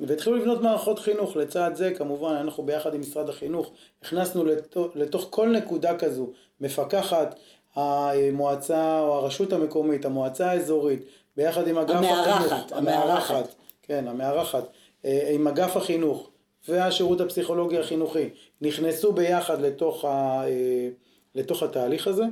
והתחילו 0.00 0.36
לבנות 0.36 0.62
מערכות 0.62 0.98
חינוך. 0.98 1.36
לצד 1.36 1.70
זה 1.74 1.94
כמובן 1.94 2.32
אנחנו 2.32 2.62
ביחד 2.62 2.94
עם 2.94 3.00
משרד 3.00 3.28
החינוך 3.28 3.70
הכנסנו 4.02 4.44
לתוך, 4.44 4.86
לתוך 4.94 5.26
כל 5.30 5.48
נקודה 5.48 5.98
כזו 5.98 6.30
מפקחת 6.60 7.38
המועצה 7.74 9.00
או 9.00 9.14
הרשות 9.14 9.52
המקומית, 9.52 10.04
המועצה 10.04 10.50
האזורית, 10.50 11.04
ביחד 11.36 11.68
עם 11.68 11.78
אגף 11.78 11.94
המארחת, 11.94 12.44
החינוך, 12.44 12.72
המארחת, 12.72 13.54
כן, 13.82 14.08
המארחת, 14.08 14.64
אה, 15.04 15.30
עם 15.32 15.48
אגף 15.48 15.76
החינוך 15.76 16.30
והשירות 16.68 17.20
הפסיכולוגי 17.20 17.78
החינוכי, 17.78 18.28
נכנסו 18.60 19.12
ביחד 19.12 19.60
לתוך, 19.60 20.04
ה, 20.04 20.44
אה, 20.46 20.88
לתוך 21.34 21.62
התהליך 21.62 22.06
הזה. 22.06 22.24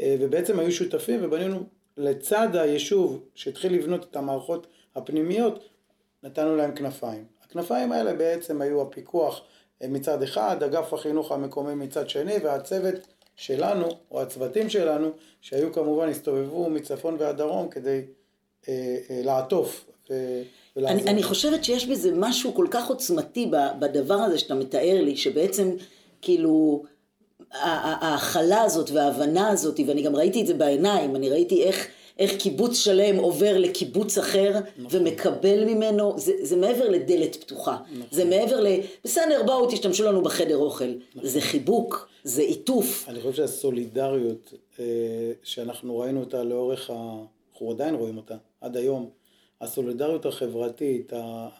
אה, 0.00 0.16
ובעצם 0.20 0.58
היו 0.58 0.72
שותפים 0.72 1.20
ובנינו 1.22 1.62
לצד 1.96 2.56
היישוב 2.56 3.22
שהתחיל 3.34 3.74
לבנות 3.74 4.06
את 4.10 4.16
המערכות 4.16 4.66
הפנימיות, 4.96 5.64
נתנו 6.24 6.56
להם 6.56 6.74
כנפיים. 6.74 7.24
הכנפיים 7.44 7.92
האלה 7.92 8.12
בעצם 8.12 8.60
היו 8.60 8.82
הפיקוח 8.82 9.42
אה, 9.82 9.88
מצד 9.88 10.22
אחד, 10.22 10.62
אגף 10.62 10.92
החינוך 10.92 11.32
המקומי 11.32 11.74
מצד 11.74 12.08
שני, 12.08 12.34
והצוות 12.42 12.94
שלנו, 13.36 13.88
או 14.10 14.22
הצוותים 14.22 14.68
שלנו, 14.68 15.10
שהיו 15.40 15.72
כמובן, 15.72 16.08
הסתובבו 16.08 16.70
מצפון 16.70 17.16
ועד 17.18 17.36
דרום 17.36 17.68
כדי 17.68 18.00
אה, 18.68 18.96
אה, 19.10 19.20
לעטוף. 19.24 19.90
אני, 20.76 21.02
אני 21.02 21.22
חושבת 21.22 21.64
שיש 21.64 21.86
בזה 21.86 22.10
משהו 22.14 22.54
כל 22.54 22.66
כך 22.70 22.88
עוצמתי 22.88 23.50
בדבר 23.78 24.14
הזה 24.14 24.38
שאתה 24.38 24.54
מתאר 24.54 25.00
לי, 25.02 25.16
שבעצם 25.16 25.70
כאילו 26.22 26.84
ההכלה 27.50 28.62
הזאת 28.62 28.90
וההבנה 28.90 29.48
הזאת, 29.48 29.80
ואני 29.86 30.02
גם 30.02 30.16
ראיתי 30.16 30.42
את 30.42 30.46
זה 30.46 30.54
בעיניים, 30.54 31.16
אני 31.16 31.30
ראיתי 31.30 31.62
איך, 31.62 31.88
איך 32.18 32.36
קיבוץ 32.36 32.76
שלם 32.76 33.16
עובר 33.16 33.58
לקיבוץ 33.58 34.18
אחר 34.18 34.52
נכון. 34.78 35.00
ומקבל 35.00 35.64
ממנו, 35.64 36.14
זה, 36.18 36.32
זה 36.42 36.56
מעבר 36.56 36.88
לדלת 36.88 37.36
פתוחה, 37.36 37.78
נכון. 37.92 38.06
זה 38.10 38.24
מעבר 38.24 38.60
ל... 38.60 38.66
בסדר, 39.04 39.42
בואו 39.46 39.70
תשתמשו 39.70 40.04
לנו 40.04 40.22
בחדר 40.22 40.56
אוכל. 40.56 40.84
נכון. 41.14 41.28
זה 41.28 41.40
חיבוק, 41.40 42.08
זה 42.24 42.42
עיטוף. 42.42 43.08
אני 43.08 43.20
חושב 43.20 43.32
שהסולידריות 43.32 44.54
אה, 44.80 44.84
שאנחנו 45.42 45.98
ראינו 45.98 46.20
אותה 46.20 46.42
לאורך 46.42 46.90
ה... 46.90 47.22
אנחנו 47.52 47.70
עדיין 47.70 47.94
רואים 47.94 48.16
אותה, 48.16 48.36
עד 48.60 48.76
היום. 48.76 49.10
הסולידריות 49.60 50.26
החברתית, 50.26 51.12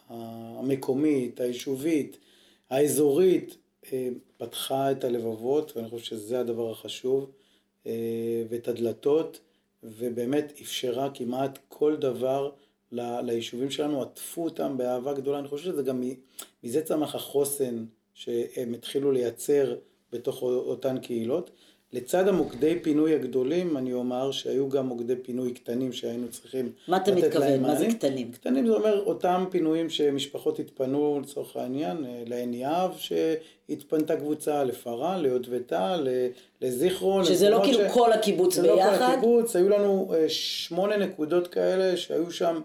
המקומית, 0.08 1.40
היישובית, 1.40 2.16
האזורית, 2.70 3.56
אה, 3.92 4.08
פתחה 4.37 4.90
את 4.90 5.04
הלבבות, 5.04 5.76
ואני 5.76 5.90
חושב 5.90 6.04
שזה 6.04 6.40
הדבר 6.40 6.70
החשוב, 6.70 7.30
אה, 7.87 7.92
ואת 8.49 8.68
הדלתות, 8.68 9.40
ובאמת 9.85 10.53
אפשרה 10.62 11.11
כמעט 11.14 11.59
כל 11.69 11.97
דבר 11.97 12.50
ליישובים 12.93 13.71
שלנו, 13.71 14.03
עטפו 14.03 14.45
אותם 14.45 14.76
באהבה 14.79 15.12
גדולה. 15.12 15.38
אני 15.38 15.49
חושב 15.49 15.64
שזה 15.64 15.83
גם 15.83 16.03
מזה 16.64 16.83
צמח 16.83 17.14
החוסן 17.14 17.85
שהם 18.14 18.75
התחילו 18.75 19.12
לייצר 19.12 19.76
בתוך 20.12 20.43
אותן 20.43 20.99
קהילות. 20.99 21.50
לצד 21.94 22.28
המוקדי 22.28 22.78
פינוי 22.82 23.14
הגדולים, 23.14 23.76
אני 23.76 23.92
אומר 23.92 24.30
שהיו 24.30 24.68
גם 24.68 24.86
מוקדי 24.86 25.16
פינוי 25.22 25.52
קטנים 25.52 25.92
שהיינו 25.92 26.28
צריכים 26.30 26.66
לתת 26.66 26.74
להם. 26.84 26.88
מה 26.88 26.96
אתה 26.96 27.12
מתכוון? 27.14 27.62
מה 27.62 27.76
זה 27.76 27.86
קטנים? 27.86 28.32
קטנים 28.32 28.66
זה 28.66 28.72
אומר 28.72 29.02
אותם 29.06 29.44
פינויים 29.50 29.90
שמשפחות 29.90 30.58
התפנו 30.58 31.20
לצורך 31.22 31.56
העניין, 31.56 32.04
אה, 32.04 32.22
לעין 32.26 32.54
יהב 32.54 32.90
שהתפנתה 32.96 34.16
קבוצה, 34.16 34.64
לפארן, 34.64 35.20
ליוטבתה, 35.22 35.96
לזיכרון. 36.60 37.24
שזה 37.24 37.50
לא 37.50 37.60
כאילו 37.64 37.78
ש... 37.78 37.92
כל 37.92 38.12
הקיבוץ 38.12 38.58
ביחד? 38.58 38.76
זה 38.76 38.76
לא 38.76 38.96
כל 38.98 39.02
הקיבוץ, 39.04 39.56
היו 39.56 39.68
לנו 39.68 40.12
אה, 40.14 40.28
שמונה 40.28 40.96
נקודות 40.96 41.46
כאלה 41.48 41.96
שהיו 41.96 42.30
שם. 42.30 42.60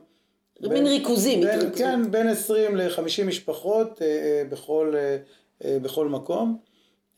מין 0.62 0.88
ריכוזים. 0.88 1.42
בין, 1.42 1.60
כן, 1.76 2.12
בין 2.12 2.28
20 2.28 2.76
ל-50 2.76 3.24
משפחות 3.26 4.02
אה, 4.02 4.44
בכל, 4.50 4.94
בכל 5.66 6.08
מקום. 6.08 6.69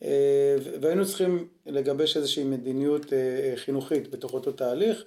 אה, 0.04 0.56
והיינו 0.80 1.06
צריכים 1.06 1.48
לגבש 1.66 2.16
איזושהי 2.16 2.44
מדיניות 2.44 3.12
אה, 3.12 3.52
חינוכית 3.56 4.10
בתוך 4.10 4.34
אותו 4.34 4.52
תהליך, 4.52 5.04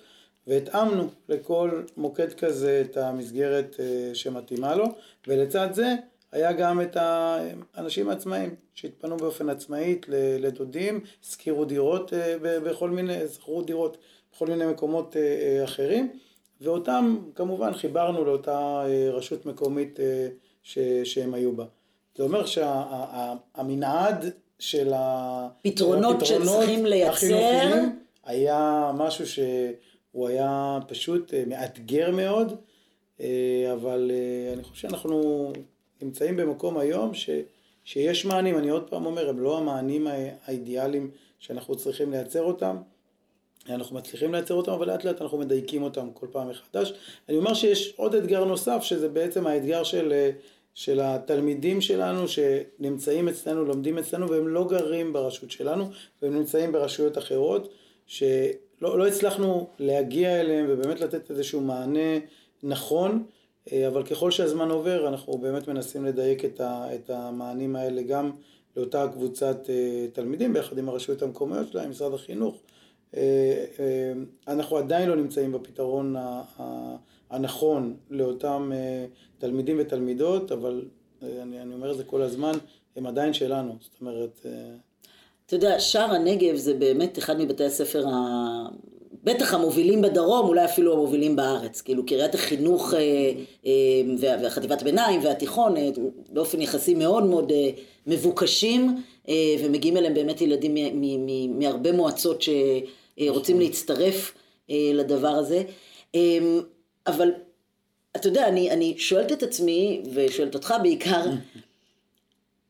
והתאמנו 0.48 1.10
לכל 1.30 1.84
מוקד 1.98 2.34
כזה 2.34 2.84
את 2.86 2.98
המסגרת 2.98 3.76
אה, 3.80 4.16
שמתאימה 4.16 4.76
לו, 4.76 4.86
ולצד 5.28 5.68
זה 5.74 5.96
היה 6.32 6.54
גם 6.54 6.82
את 6.82 6.98
האנשים 7.00 8.10
העצמאיים 8.10 8.56
שהתפנו 8.74 9.18
באופן 9.18 9.50
עצמאית 9.50 10.06
לדודים, 10.40 11.00
שכירו 11.22 11.66
דירות 11.66 12.14
בכל 12.42 12.90
מיני, 12.90 13.28
שכרו 13.28 13.62
דירות 13.62 13.98
בכל 14.34 14.48
מיני 14.48 14.66
מקומות 14.66 15.16
אחרים, 15.64 16.10
ואותם 16.62 17.18
כמובן 17.36 17.74
חיברנו 17.74 18.26
לאותה 18.26 18.84
רשות 19.14 19.46
מקומית 19.46 20.00
שהם 21.04 21.34
היו 21.34 21.56
בה. 21.56 21.66
זה 22.16 22.24
אומר 22.24 22.46
שהמנעד 22.46 24.26
של 24.66 24.92
הפתרונות 24.96 26.26
שצריכים 26.26 26.86
לייצר 26.86 27.70
היה 28.26 28.92
משהו 28.98 29.26
שהוא 29.28 30.28
היה 30.28 30.80
פשוט 30.88 31.34
אה, 31.34 31.44
מאתגר 31.48 32.12
מאוד, 32.12 32.54
אה, 33.22 33.74
אבל 33.74 34.12
אה, 34.14 34.54
אני 34.54 34.64
חושב 34.64 34.76
שאנחנו 34.76 35.52
נמצאים 36.02 36.38
במקום 36.38 36.78
היום 36.78 37.14
ש, 37.14 37.30
שיש 37.84 38.26
מענים, 38.26 38.58
אני 38.58 38.70
עוד 38.70 38.90
פעם 38.90 39.06
אומר, 39.06 39.30
הם 39.30 39.40
לא 39.40 39.58
המענים 39.58 40.08
האידיאליים 40.46 41.12
שאנחנו 41.40 41.76
צריכים 41.76 42.12
לייצר 42.12 42.44
אותם. 42.44 42.78
אנחנו 43.70 43.96
מצליחים 43.96 44.34
לייצר 44.34 44.54
אותם, 44.54 44.72
אבל 44.72 44.88
לאט 44.88 45.04
לאט 45.04 45.22
אנחנו 45.22 45.38
מדייקים 45.38 45.84
אותם 45.84 46.08
כל 46.14 46.28
פעם 46.32 46.50
מחדש. 46.50 46.94
אני 47.30 47.38
אומר 47.38 47.54
שיש 47.54 47.94
עוד 47.96 48.16
אתגר 48.16 48.46
נוסף, 48.46 48.80
שזה 48.82 49.10
בעצם 49.10 49.48
האתגר 49.48 49.84
של 49.84 50.30
של 50.76 51.00
התלמידים 51.00 51.82
שלנו 51.82 52.28
שנמצאים 52.28 53.30
אצלנו, 53.30 53.66
לומדים 53.66 53.98
אצלנו 53.98 54.30
והם 54.30 54.48
לא 54.48 54.68
גרים 54.68 55.14
ברשות 55.14 55.52
שלנו 55.52 55.90
והם 56.22 56.34
נמצאים 56.34 56.72
ברשויות 56.72 57.18
אחרות 57.18 57.74
שלא 58.08 59.00
לא 59.00 59.08
הצלחנו 59.08 59.68
להגיע 59.80 60.42
אליהם 60.42 60.66
ובאמת 60.70 61.02
לתת 61.02 61.32
איזשהו 61.32 61.62
מענה 61.62 62.20
נכון 62.64 63.24
אה, 63.72 63.88
אבל 63.88 64.04
ככל 64.04 64.32
שהזמן 64.32 64.70
עובר 64.70 65.08
אנחנו 65.08 65.38
באמת 65.38 65.68
מנסים 65.68 66.06
לדייק 66.06 66.46
את, 66.46 66.60
ה, 66.60 66.96
את 66.96 67.10
המענים 67.10 67.76
האלה 67.76 68.02
גם 68.02 68.32
לאותה 68.78 69.08
קבוצת 69.14 69.70
אה, 69.70 70.08
תלמידים 70.14 70.54
ביחד 70.54 70.78
עם 70.78 70.90
הרשויות 70.90 71.22
המקומיות 71.22 71.72
שלהם, 71.72 71.90
משרד 71.90 72.14
החינוך. 72.14 72.56
אה, 73.16 73.66
אנחנו 74.48 74.78
עדיין 74.78 75.10
לא 75.10 75.16
נמצאים 75.16 75.52
בפתרון 75.52 76.16
הנכון 77.36 77.96
לאותם 78.10 78.72
תלמידים 79.38 79.78
ותלמידות, 79.80 80.52
אבל 80.52 80.82
אה, 81.24 81.42
אני, 81.42 81.62
אני 81.62 81.74
אומר 81.74 81.92
את 81.92 81.98
זה 81.98 82.04
כל 82.04 82.22
הזמן, 82.22 82.52
הם 82.96 83.08
עדיין 83.08 83.34
שלנו. 83.34 83.76
זאת 83.82 84.02
אומרת... 84.02 84.46
אה, 84.46 84.52
אתה 85.46 85.56
יודע, 85.56 85.80
שער 85.80 86.12
הנגב 86.12 86.56
זה 86.56 86.74
באמת 86.74 87.18
אחד 87.18 87.40
מבתי 87.42 87.64
הספר 87.64 88.08
ה... 88.08 88.66
בטח 89.24 89.54
המובילים 89.54 90.02
בדרום, 90.02 90.48
אולי 90.48 90.66
אפילו 90.66 90.94
המובילים 90.94 91.36
בארץ. 91.36 91.82
כאילו 91.82 92.06
קריית 92.06 92.36
החינוך 92.36 92.94
אה, 92.94 93.00
אה, 93.66 93.72
והחטיבת 94.20 94.84
ביניים 94.84 95.24
והתיכון, 95.24 95.78
אה, 95.78 95.90
באופן 96.30 96.62
יחסי 96.62 96.94
מאוד 96.94 97.24
מאוד 97.24 97.52
אה, 97.52 97.70
מבוקשים, 98.08 98.96
אה, 99.30 99.56
ומגיעים 99.64 99.98
אליהם 99.98 100.14
באמת 100.14 100.42
ילדים 100.42 100.76
מהרבה 101.60 101.92
מועצות 101.92 102.42
שרוצים 102.42 103.56
נכון. 103.56 103.68
להצטרף 103.68 104.34
אה, 104.70 104.92
לדבר 104.94 105.28
הזה. 105.28 105.64
אה, 106.16 106.40
אבל 107.08 107.32
אתה 108.16 108.28
יודע, 108.28 108.48
אני, 108.48 108.72
אני 108.72 108.98
שואלת 108.98 109.32
את 109.32 109.44
עצמי, 109.44 110.02
ושואלת 110.14 110.56
אותך 110.56 110.74
בעיקר, 110.84 111.24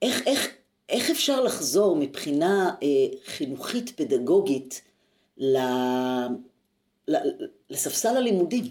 איך, 0.01 0.27
איך, 0.27 0.49
איך 0.89 1.09
אפשר 1.09 1.43
לחזור 1.43 1.95
מבחינה 1.95 2.71
אה, 2.83 2.87
חינוכית 3.25 3.89
פדגוגית 3.95 4.81
ל, 5.37 5.57
ל, 7.07 7.15
לספסל 7.69 8.17
הלימודים? 8.17 8.63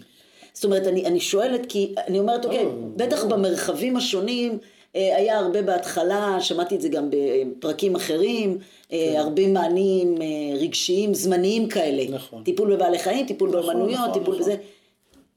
זאת 0.53 0.65
אומרת, 0.65 0.87
אני, 0.87 1.05
אני 1.05 1.19
שואלת 1.19 1.61
כי, 1.69 1.95
אני 2.07 2.19
אומרת, 2.19 2.45
אוקיי, 2.45 2.65
בטח 2.95 3.23
במרחבים 3.23 3.97
השונים, 3.97 4.59
אה, 4.95 5.15
היה 5.15 5.39
הרבה 5.39 5.61
בהתחלה, 5.61 6.37
שמעתי 6.39 6.75
את 6.75 6.81
זה 6.81 6.89
גם 6.89 7.09
בפרקים 7.09 7.95
אחרים, 7.95 8.57
אה, 8.93 9.09
כן. 9.13 9.19
הרבה 9.19 9.47
מענים 9.47 10.21
אה, 10.21 10.57
רגשיים, 10.59 11.13
זמניים 11.13 11.69
כאלה. 11.69 12.03
נכון. 12.09 12.43
טיפול 12.43 12.75
בבעלי 12.75 12.99
חיים, 12.99 13.25
טיפול 13.25 13.49
נכון, 13.49 13.61
באמנויות, 13.61 13.99
נכון, 13.99 14.13
טיפול 14.13 14.35
נכון. 14.35 14.39
בזה. 14.39 14.55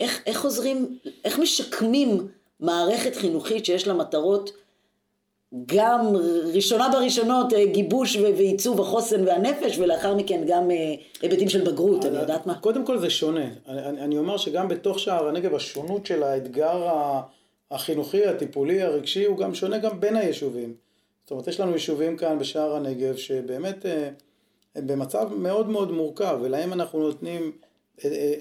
איך, 0.01 0.23
איך 0.27 0.45
עוזרים, 0.45 0.99
איך 1.25 1.39
משקמים 1.39 2.29
מערכת 2.61 3.17
חינוכית 3.17 3.65
שיש 3.65 3.87
לה 3.87 3.95
מטרות 3.95 4.51
גם 5.67 6.17
ראשונה 6.55 6.89
בראשונות 6.89 7.53
אה, 7.53 7.67
גיבוש 7.67 8.17
ועיצוב 8.17 8.81
החוסן 8.81 9.29
והנפש 9.29 9.79
ולאחר 9.79 10.15
מכן 10.15 10.45
גם 10.47 10.71
אה, 10.71 10.95
היבטים 11.23 11.49
של 11.49 11.65
בגרות, 11.65 12.05
אני 12.05 12.19
יודעת 12.19 12.47
מה. 12.47 12.59
קודם 12.59 12.87
כל 12.87 12.99
זה 12.99 13.11
שונה. 13.11 13.47
אני, 13.69 14.01
אני 14.01 14.19
אומר 14.19 14.37
שגם 14.37 14.69
בתוך 14.69 14.99
שער 14.99 15.29
הנגב 15.29 15.55
השונות 15.55 16.07
של 16.07 16.23
האתגר 16.23 16.89
החינוכי, 17.71 18.27
הטיפולי, 18.27 18.83
הרגשי, 18.83 19.25
הוא 19.25 19.37
גם 19.37 19.55
שונה 19.55 19.79
גם 19.79 20.01
בין 20.01 20.17
היישובים. 20.17 20.75
זאת 21.23 21.31
אומרת, 21.31 21.49
יש 21.49 21.61
לנו 21.61 21.73
יישובים 21.73 22.17
כאן 22.17 22.39
בשער 22.39 22.77
הנגב 22.77 23.17
שבאמת 23.17 23.87
אה, 23.87 24.09
הם 24.75 24.87
במצב 24.87 25.29
מאוד 25.35 25.69
מאוד 25.69 25.93
מורכב 25.93 26.39
ולהם 26.43 26.73
אנחנו 26.73 26.99
נותנים 26.99 27.53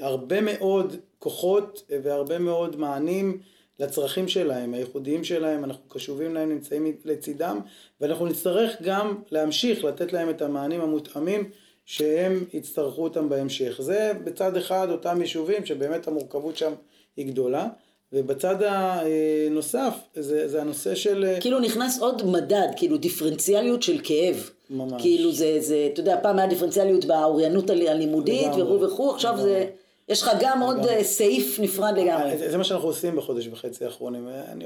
הרבה 0.02 0.42
מאוד 0.42 0.96
כוחות 1.20 1.84
והרבה 2.04 2.40
מאוד 2.40 2.76
מענים 2.76 3.40
לצרכים 3.80 4.28
שלהם, 4.28 4.74
הייחודיים 4.74 5.24
שלהם, 5.24 5.64
אנחנו 5.64 5.90
קשובים 5.90 6.34
להם, 6.34 6.50
נמצאים 6.50 6.94
לצידם, 7.06 7.60
ואנחנו 8.02 8.26
נצטרך 8.26 8.82
גם 8.82 9.16
להמשיך 9.32 9.84
לתת 9.84 10.14
להם 10.14 10.30
את 10.30 10.42
המענים 10.42 10.82
המותאמים 10.82 11.50
שהם 11.86 12.44
יצטרכו 12.54 13.04
אותם 13.04 13.30
בהמשך. 13.30 13.78
זה 13.82 14.12
בצד 14.24 14.58
אחד 14.58 14.88
אותם 14.92 15.22
יישובים 15.22 15.66
שבאמת 15.66 16.08
המורכבות 16.08 16.58
שם 16.58 16.74
היא 17.18 17.28
גדולה. 17.28 17.68
ובצד 18.14 18.56
הנוסף 18.62 19.94
זה, 20.16 20.48
זה 20.48 20.62
הנושא 20.62 20.96
של... 20.96 21.26
כאילו 21.40 21.60
נכנס 21.60 22.00
עוד 22.00 22.26
מדד, 22.26 22.68
כאילו 22.76 22.98
דיפרנציאליות 22.98 23.84
של 23.84 24.00
כאב. 24.04 24.50
ממש. 24.70 25.02
כאילו 25.02 25.32
זה, 25.32 25.58
זה, 25.60 25.90
אתה 25.94 26.00
יודע, 26.00 26.20
פעם 26.24 26.40
היה 26.40 26.48
דיפרנציאליות 26.48 27.06
באוריינות 27.06 27.70
הלימודית 27.70 28.52
וכו' 28.58 28.82
וכו', 28.82 29.12
עכשיו. 29.12 29.38
זה... 29.42 29.66
יש 30.10 30.22
לך 30.22 30.32
גם 30.40 30.62
עוד 30.62 30.86
אה, 30.86 31.04
סעיף 31.04 31.60
נפרד 31.60 31.94
לגמרי. 31.98 32.38
זה 32.50 32.58
מה 32.58 32.64
שאנחנו 32.64 32.88
עושים 32.88 33.16
בחודש 33.16 33.48
וחצי 33.48 33.86
האחרונים. 33.86 34.28
אני, 34.28 34.66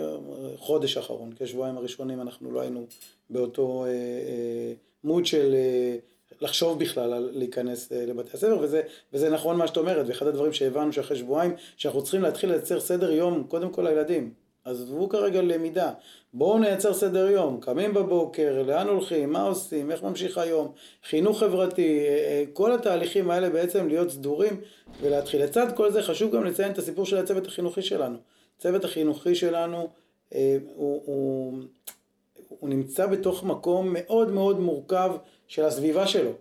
חודש 0.57 0.97
האחרון, 0.97 1.31
כשבועיים 1.39 1.77
הראשונים 1.77 2.21
אנחנו 2.21 2.51
לא 2.51 2.61
היינו 2.61 2.85
באותו 3.29 3.85
אה, 3.85 3.89
אה, 3.89 4.73
מוד 5.03 5.25
של 5.25 5.53
אה, 5.53 5.95
לחשוב 6.41 6.79
בכלל 6.79 7.13
על 7.13 7.29
להיכנס 7.33 7.91
אה, 7.91 8.05
לבתי 8.05 8.29
הספר, 8.33 8.57
וזה, 8.61 8.81
וזה 9.13 9.29
נכון 9.29 9.57
מה 9.57 9.67
שאת 9.67 9.77
אומרת, 9.77 10.05
ואחד 10.07 10.27
הדברים 10.27 10.53
שהבנו 10.53 10.93
שאחרי 10.93 11.17
שבועיים, 11.17 11.55
שאנחנו 11.77 12.01
צריכים 12.01 12.21
להתחיל 12.21 12.49
לייצר 12.49 12.79
סדר 12.79 13.11
יום, 13.11 13.43
קודם 13.47 13.69
כל 13.69 13.81
לילדים. 13.81 14.33
עזבו 14.65 15.09
כרגע 15.09 15.41
למידה, 15.41 15.91
בואו 16.33 16.59
נייצר 16.59 16.93
סדר 16.93 17.29
יום, 17.29 17.59
קמים 17.61 17.93
בבוקר, 17.93 18.63
לאן 18.67 18.87
הולכים, 18.87 19.31
מה 19.31 19.43
עושים, 19.43 19.91
איך 19.91 20.03
ממשיך 20.03 20.37
היום, 20.37 20.71
חינוך 21.09 21.39
חברתי, 21.39 21.99
אה, 21.99 22.05
אה, 22.05 22.43
כל 22.53 22.71
התהליכים 22.71 23.31
האלה 23.31 23.49
בעצם 23.49 23.87
להיות 23.87 24.09
סדורים 24.09 24.61
ולהתחיל. 25.01 25.43
לצד 25.43 25.75
כל 25.75 25.91
זה 25.91 26.03
חשוב 26.03 26.35
גם 26.35 26.43
לציין 26.43 26.71
את 26.71 26.77
הסיפור 26.77 27.05
של 27.05 27.17
הצוות 27.17 27.47
החינוכי 27.47 27.81
שלנו. 27.81 28.17
הצוות 28.57 28.85
החינוכי 28.85 29.35
שלנו 29.35 29.89
אה, 30.35 30.57
הוא, 30.75 31.01
הוא, 31.05 31.53
הוא 32.47 32.69
נמצא 32.69 33.05
בתוך 33.05 33.43
מקום 33.43 33.89
מאוד 33.93 34.31
מאוד 34.31 34.59
מורכב 34.59 35.11
של 35.47 35.65
הסביבה 35.65 36.07
שלו. 36.07 36.31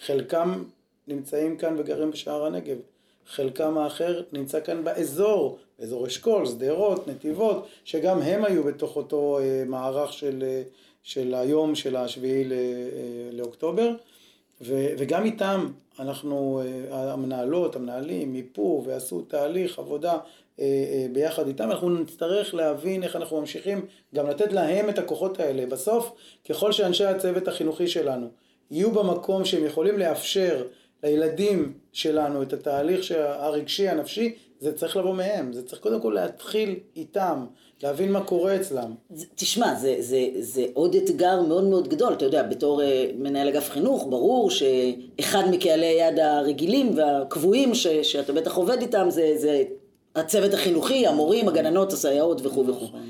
חלקם 0.00 0.64
נמצאים 1.08 1.56
כאן 1.56 1.74
וגרים 1.78 2.10
בשער 2.10 2.46
הנגב. 2.46 2.76
חלקם 3.26 3.78
האחר 3.78 4.22
נמצא 4.32 4.60
כאן 4.60 4.84
באזור, 4.84 5.58
באזור 5.78 6.06
אשכול, 6.06 6.46
שדרות, 6.46 7.08
נתיבות, 7.08 7.66
שגם 7.84 8.22
הם 8.22 8.44
היו 8.44 8.64
בתוך 8.64 8.96
אותו 8.96 9.38
אה, 9.38 9.62
מערך 9.66 10.12
של, 10.12 10.42
אה, 10.42 10.62
של 11.02 11.34
היום 11.34 11.74
של 11.74 11.96
השביעי 11.96 12.44
אה, 12.44 12.56
לאוקטובר, 13.32 13.92
ו, 14.60 14.86
וגם 14.98 15.24
איתם 15.24 15.68
אנחנו, 15.98 16.62
המנהלות, 16.90 17.76
המנהלים, 17.76 18.32
מיפו 18.32 18.82
ועשו 18.86 19.22
תהליך 19.22 19.78
עבודה 19.78 20.18
ביחד 21.12 21.46
איתם, 21.46 21.70
אנחנו 21.70 21.90
נצטרך 21.90 22.54
להבין 22.54 23.02
איך 23.02 23.16
אנחנו 23.16 23.40
ממשיכים 23.40 23.86
גם 24.14 24.26
לתת 24.28 24.52
להם 24.52 24.88
את 24.88 24.98
הכוחות 24.98 25.40
האלה. 25.40 25.66
בסוף, 25.66 26.12
ככל 26.48 26.72
שאנשי 26.72 27.04
הצוות 27.04 27.48
החינוכי 27.48 27.88
שלנו 27.88 28.26
יהיו 28.70 28.90
במקום 28.90 29.44
שהם 29.44 29.64
יכולים 29.64 29.98
לאפשר 29.98 30.64
לילדים 31.02 31.72
שלנו 31.92 32.42
את 32.42 32.52
התהליך 32.52 33.10
הרגשי, 33.16 33.88
הנפשי, 33.88 34.34
זה 34.60 34.72
צריך 34.72 34.96
לבוא 34.96 35.14
מהם, 35.14 35.52
זה 35.52 35.62
צריך 35.62 35.80
קודם 35.82 36.00
כל 36.00 36.12
להתחיל 36.14 36.76
איתם, 36.96 37.46
להבין 37.82 38.12
מה 38.12 38.24
קורה 38.24 38.56
אצלם. 38.56 38.94
תשמע, 39.34 39.74
זה, 39.74 39.96
זה, 39.98 40.26
זה 40.40 40.66
עוד 40.74 40.94
אתגר 40.94 41.42
מאוד 41.42 41.64
מאוד 41.64 41.88
גדול, 41.88 42.12
אתה 42.12 42.24
יודע, 42.24 42.42
בתור 42.42 42.80
uh, 42.80 42.84
מנהל 43.18 43.48
אגף 43.48 43.70
חינוך, 43.70 44.06
ברור 44.10 44.50
שאחד 44.50 45.42
מקהלי 45.50 45.86
יד 45.86 46.18
הרגילים 46.18 46.98
והקבועים 46.98 47.74
ש, 47.74 47.86
שאתה 47.86 48.32
בטח 48.32 48.56
עובד 48.56 48.80
איתם 48.80 49.06
זה, 49.10 49.32
זה 49.36 49.62
הצוות 50.14 50.54
החינוכי, 50.54 51.06
המורים, 51.06 51.48
הגננות, 51.48 51.92
הסייעות 51.92 52.46
וכו' 52.46 52.66
וכו'. 52.66 52.84
נכון. 52.84 53.08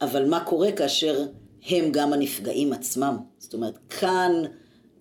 אבל 0.00 0.28
מה 0.28 0.44
קורה 0.44 0.72
כאשר 0.72 1.24
הם 1.68 1.92
גם 1.92 2.12
הנפגעים 2.12 2.72
עצמם? 2.72 3.16
זאת 3.38 3.54
אומרת, 3.54 3.78
כאן 3.88 4.32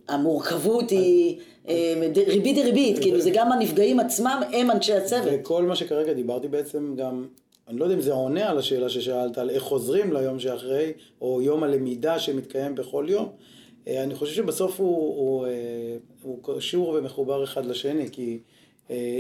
המורכבות 0.08 0.90
היא... 0.90 1.40
אה, 1.70 1.94
ריבית 2.28 2.56
דריבית, 2.56 3.00
כאילו 3.00 3.22
זה 3.22 3.30
גם 3.34 3.52
הנפגעים 3.52 4.00
עצמם, 4.00 4.42
הם 4.54 4.72
אנשי 4.72 4.94
הצוות. 4.94 5.30
וכל 5.32 5.64
מה 5.64 5.76
שכרגע 5.76 6.14
דיברתי 6.14 6.48
בעצם 6.48 6.96
גם, 6.96 7.28
אני 7.68 7.80
לא 7.80 7.84
יודע 7.84 7.96
אם 7.96 8.02
זה 8.02 8.14
עונה 8.14 8.50
על 8.50 8.58
השאלה 8.58 8.90
ששאלת, 8.90 9.38
על 9.38 9.50
איך 9.50 9.64
חוזרים 9.64 10.14
ליום 10.14 10.40
שאחרי, 10.40 10.92
או 11.22 11.42
יום 11.42 11.64
הלמידה 11.64 12.20
שמתקיים 12.20 12.76
בכל 12.76 13.06
יום. 13.10 13.30
אה, 13.88 14.04
אני 14.04 14.16
חושב 14.16 14.34
שבסוף 14.34 14.80
הוא, 14.80 15.18
הוא, 15.18 15.46
אה, 15.46 15.52
הוא 16.22 16.40
קשור 16.44 16.90
ומחובר 16.90 17.44
אחד 17.44 17.66
לשני, 17.66 18.10
כי 18.12 18.40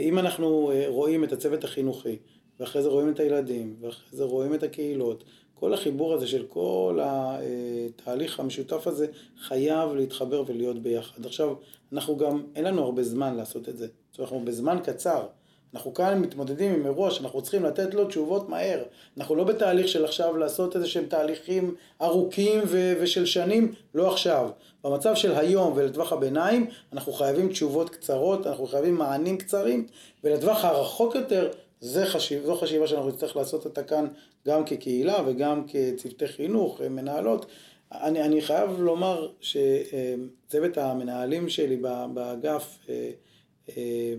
אם 0.03 0.19
אנחנו 0.19 0.71
רואים 0.87 1.23
את 1.23 1.31
הצוות 1.33 1.63
החינוכי, 1.63 2.17
ואחרי 2.59 2.81
זה 2.81 2.89
רואים 2.89 3.09
את 3.09 3.19
הילדים, 3.19 3.75
ואחרי 3.81 4.17
זה 4.17 4.23
רואים 4.23 4.53
את 4.53 4.63
הקהילות, 4.63 5.23
כל 5.59 5.73
החיבור 5.73 6.13
הזה 6.13 6.27
של 6.27 6.45
כל 6.47 6.99
התהליך 7.01 8.39
המשותף 8.39 8.87
הזה 8.87 9.07
חייב 9.41 9.93
להתחבר 9.93 10.43
ולהיות 10.47 10.79
ביחד. 10.79 11.25
עכשיו, 11.25 11.53
אנחנו 11.93 12.17
גם, 12.17 12.43
אין 12.55 12.63
לנו 12.63 12.83
הרבה 12.83 13.03
זמן 13.03 13.35
לעשות 13.35 13.69
את 13.69 13.77
זה. 13.77 13.87
זאת 14.11 14.19
אומרת, 14.19 14.31
אנחנו 14.31 14.45
בזמן 14.45 14.77
קצר. 14.83 15.25
אנחנו 15.73 15.93
כאן 15.93 16.19
מתמודדים 16.19 16.73
עם 16.73 16.85
אירוע 16.85 17.11
שאנחנו 17.11 17.41
צריכים 17.41 17.63
לתת 17.63 17.93
לו 17.93 18.05
תשובות 18.07 18.49
מהר. 18.49 18.83
אנחנו 19.17 19.35
לא 19.35 19.43
בתהליך 19.43 19.87
של 19.87 20.05
עכשיו 20.05 20.37
לעשות 20.37 20.75
איזה 20.75 20.87
שהם 20.87 21.05
תהליכים 21.05 21.75
ארוכים 22.01 22.61
ו- 22.67 22.93
ושל 23.01 23.25
שנים, 23.25 23.73
לא 23.95 24.11
עכשיו. 24.11 24.49
במצב 24.83 25.15
של 25.15 25.35
היום 25.35 25.73
ולטווח 25.75 26.13
הביניים, 26.13 26.67
אנחנו 26.93 27.13
חייבים 27.13 27.49
תשובות 27.49 27.89
קצרות, 27.89 28.47
אנחנו 28.47 28.67
חייבים 28.67 28.95
מענים 28.95 29.37
קצרים, 29.37 29.87
ולטווח 30.23 30.65
הרחוק 30.65 31.15
יותר, 31.15 31.51
זה 31.81 32.05
חשיב, 32.05 32.45
זו 32.45 32.55
חשיבה 32.55 32.87
שאנחנו 32.87 33.09
נצטרך 33.09 33.35
לעשות 33.35 33.65
אותה 33.65 33.83
כאן 33.83 34.07
גם 34.47 34.65
כקהילה 34.65 35.17
וגם 35.25 35.63
כצוותי 35.67 36.27
חינוך, 36.27 36.81
מנהלות. 36.89 37.45
אני, 37.91 38.21
אני 38.21 38.41
חייב 38.41 38.79
לומר 38.79 39.31
שצוות 39.41 40.77
המנהלים 40.77 41.49
שלי 41.49 41.75
באגף, 42.13 42.77
אה, 42.89 43.11
אה, 43.77 44.13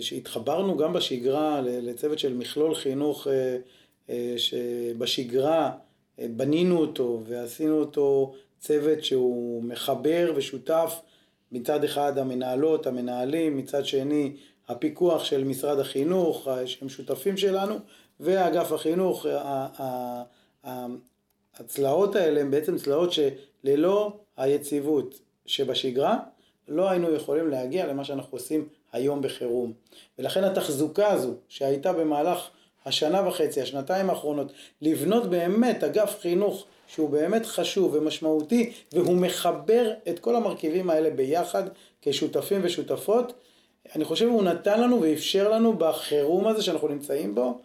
שהתחברנו 0.00 0.76
גם 0.76 0.92
בשגרה 0.92 1.60
לצוות 1.64 2.18
של 2.18 2.34
מכלול 2.34 2.74
חינוך 2.74 3.26
אה, 4.10 4.34
שבשגרה 4.36 5.70
בנינו 6.18 6.78
אותו 6.78 7.20
ועשינו 7.26 7.78
אותו 7.78 8.34
צוות 8.58 9.04
שהוא 9.04 9.62
מחבר 9.62 10.32
ושותף 10.36 11.00
מצד 11.52 11.84
אחד 11.84 12.18
המנהלות, 12.18 12.86
המנהלים, 12.86 13.56
מצד 13.56 13.84
שני 13.84 14.36
הפיקוח 14.68 15.24
של 15.24 15.44
משרד 15.44 15.78
החינוך, 15.78 16.48
שהם 16.66 16.88
שותפים 16.88 17.36
שלנו, 17.36 17.74
ואגף 18.20 18.72
החינוך, 18.72 19.26
הצלעות 21.58 22.16
האלה 22.16 22.40
הן 22.40 22.50
בעצם 22.50 22.76
צלעות 22.76 23.10
שללא 23.12 24.12
היציבות 24.36 25.20
שבשגרה, 25.46 26.18
לא 26.68 26.90
היינו 26.90 27.14
יכולים 27.14 27.48
להגיע 27.48 27.86
למה 27.86 28.04
שאנחנו 28.04 28.38
עושים 28.38 28.68
היום 28.92 29.22
בחירום. 29.22 29.72
ולכן 30.18 30.44
התחזוקה 30.44 31.10
הזו 31.10 31.34
שהייתה 31.48 31.92
במהלך 31.92 32.48
השנה 32.86 33.28
וחצי, 33.28 33.60
השנתיים 33.62 34.10
האחרונות, 34.10 34.52
לבנות 34.82 35.30
באמת 35.30 35.84
אגף 35.84 36.18
חינוך 36.20 36.64
שהוא 36.86 37.10
באמת 37.10 37.46
חשוב 37.46 37.94
ומשמעותי, 37.94 38.72
והוא 38.92 39.16
מחבר 39.16 39.92
את 40.08 40.18
כל 40.18 40.36
המרכיבים 40.36 40.90
האלה 40.90 41.10
ביחד 41.10 41.62
כשותפים 42.02 42.60
ושותפות, 42.64 43.32
אני 43.96 44.04
חושב 44.04 44.26
הוא 44.26 44.42
נתן 44.42 44.80
לנו 44.80 45.02
ואפשר 45.02 45.50
לנו 45.50 45.72
בחירום 45.72 46.46
הזה 46.46 46.62
שאנחנו 46.62 46.88
נמצאים 46.88 47.34
בו, 47.34 47.58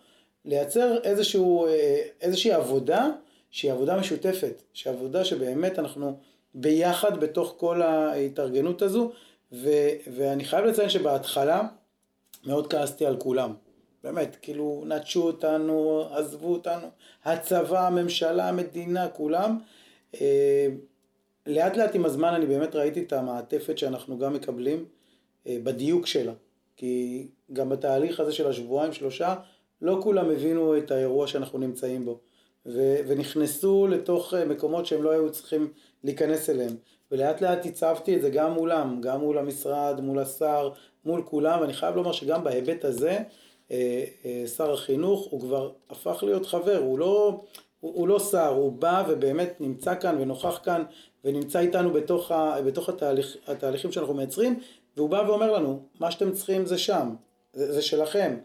לייצר 0.45 0.97
איזשהו, 1.03 1.67
אה, 1.67 1.97
איזושהי 2.21 2.51
עבודה 2.51 3.09
שהיא 3.53 3.71
עבודה 3.71 3.97
משותפת, 3.97 4.61
שהיא 4.73 4.93
עבודה 4.93 5.25
שבאמת 5.25 5.79
אנחנו 5.79 6.17
ביחד 6.53 7.19
בתוך 7.19 7.55
כל 7.57 7.81
ההתארגנות 7.81 8.81
הזו, 8.81 9.11
ו, 9.51 9.69
ואני 10.13 10.45
חייב 10.45 10.65
לציין 10.65 10.89
שבהתחלה 10.89 11.67
מאוד 12.45 12.67
כעסתי 12.67 13.05
על 13.05 13.17
כולם. 13.17 13.53
באמת, 14.03 14.37
כאילו, 14.41 14.83
נטשו 14.87 15.23
אותנו, 15.23 16.05
עזבו 16.11 16.53
אותנו, 16.53 16.87
הצבא, 17.25 17.87
הממשלה, 17.87 18.49
המדינה, 18.49 19.07
כולם. 19.07 19.59
אה, 20.21 20.67
לאט 21.47 21.77
לאט 21.77 21.95
עם 21.95 22.05
הזמן 22.05 22.33
אני 22.33 22.45
באמת 22.45 22.75
ראיתי 22.75 23.01
את 23.01 23.13
המעטפת 23.13 23.77
שאנחנו 23.77 24.19
גם 24.19 24.33
מקבלים 24.33 24.85
אה, 25.47 25.57
בדיוק 25.63 26.07
שלה. 26.07 26.33
כי 26.77 27.27
גם 27.53 27.69
בתהליך 27.69 28.19
הזה 28.19 28.31
של 28.31 28.47
השבועיים 28.47 28.93
שלושה, 28.93 29.35
לא 29.81 29.99
כולם 30.03 30.29
הבינו 30.29 30.77
את 30.77 30.91
האירוע 30.91 31.27
שאנחנו 31.27 31.59
נמצאים 31.59 32.05
בו. 32.05 32.19
ו- 32.65 32.99
ונכנסו 33.07 33.87
לתוך 33.87 34.33
אה, 34.33 34.45
מקומות 34.45 34.85
שהם 34.85 35.03
לא 35.03 35.11
היו 35.11 35.31
צריכים 35.31 35.71
להיכנס 36.03 36.49
אליהם. 36.49 36.75
ולאט 37.11 37.41
לאט 37.41 37.65
הצבתי 37.65 38.15
את 38.15 38.21
זה 38.21 38.29
גם 38.29 38.51
מולם, 38.51 39.01
גם 39.01 39.19
מול 39.19 39.37
המשרד, 39.37 39.99
מול 40.01 40.19
השר, 40.19 40.69
מול 41.05 41.21
כולם, 41.25 41.61
ואני 41.61 41.73
חייב 41.73 41.95
לומר 41.95 42.11
שגם 42.11 42.43
בהיבט 42.43 42.85
הזה, 42.85 43.19
אה, 43.71 44.03
אה, 44.25 44.47
שר 44.47 44.73
החינוך 44.73 45.27
הוא 45.29 45.41
כבר 45.41 45.71
הפך 45.89 46.23
להיות 46.23 46.45
חבר, 46.45 46.77
הוא 46.77 46.99
לא, 46.99 47.41
הוא, 47.79 47.93
הוא 47.95 48.07
לא 48.07 48.19
שר, 48.19 48.47
הוא 48.47 48.71
בא 48.71 49.03
ובאמת 49.07 49.53
נמצא 49.59 49.95
כאן 49.99 50.17
ונוכח 50.19 50.59
כאן 50.63 50.83
ונמצא 51.23 51.59
איתנו 51.59 51.93
בתוך, 51.93 52.31
ה, 52.31 52.61
בתוך 52.65 52.89
התהליך, 52.89 53.37
התהליכים 53.47 53.91
שאנחנו 53.91 54.13
מייצרים, 54.13 54.59
והוא 54.97 55.09
בא 55.09 55.23
ואומר 55.27 55.51
לנו, 55.51 55.79
מה 55.99 56.11
שאתם 56.11 56.31
צריכים 56.31 56.65
זה 56.65 56.77
שם, 56.77 57.15
זה, 57.53 57.73
זה 57.73 57.81
שלכם. 57.81 58.37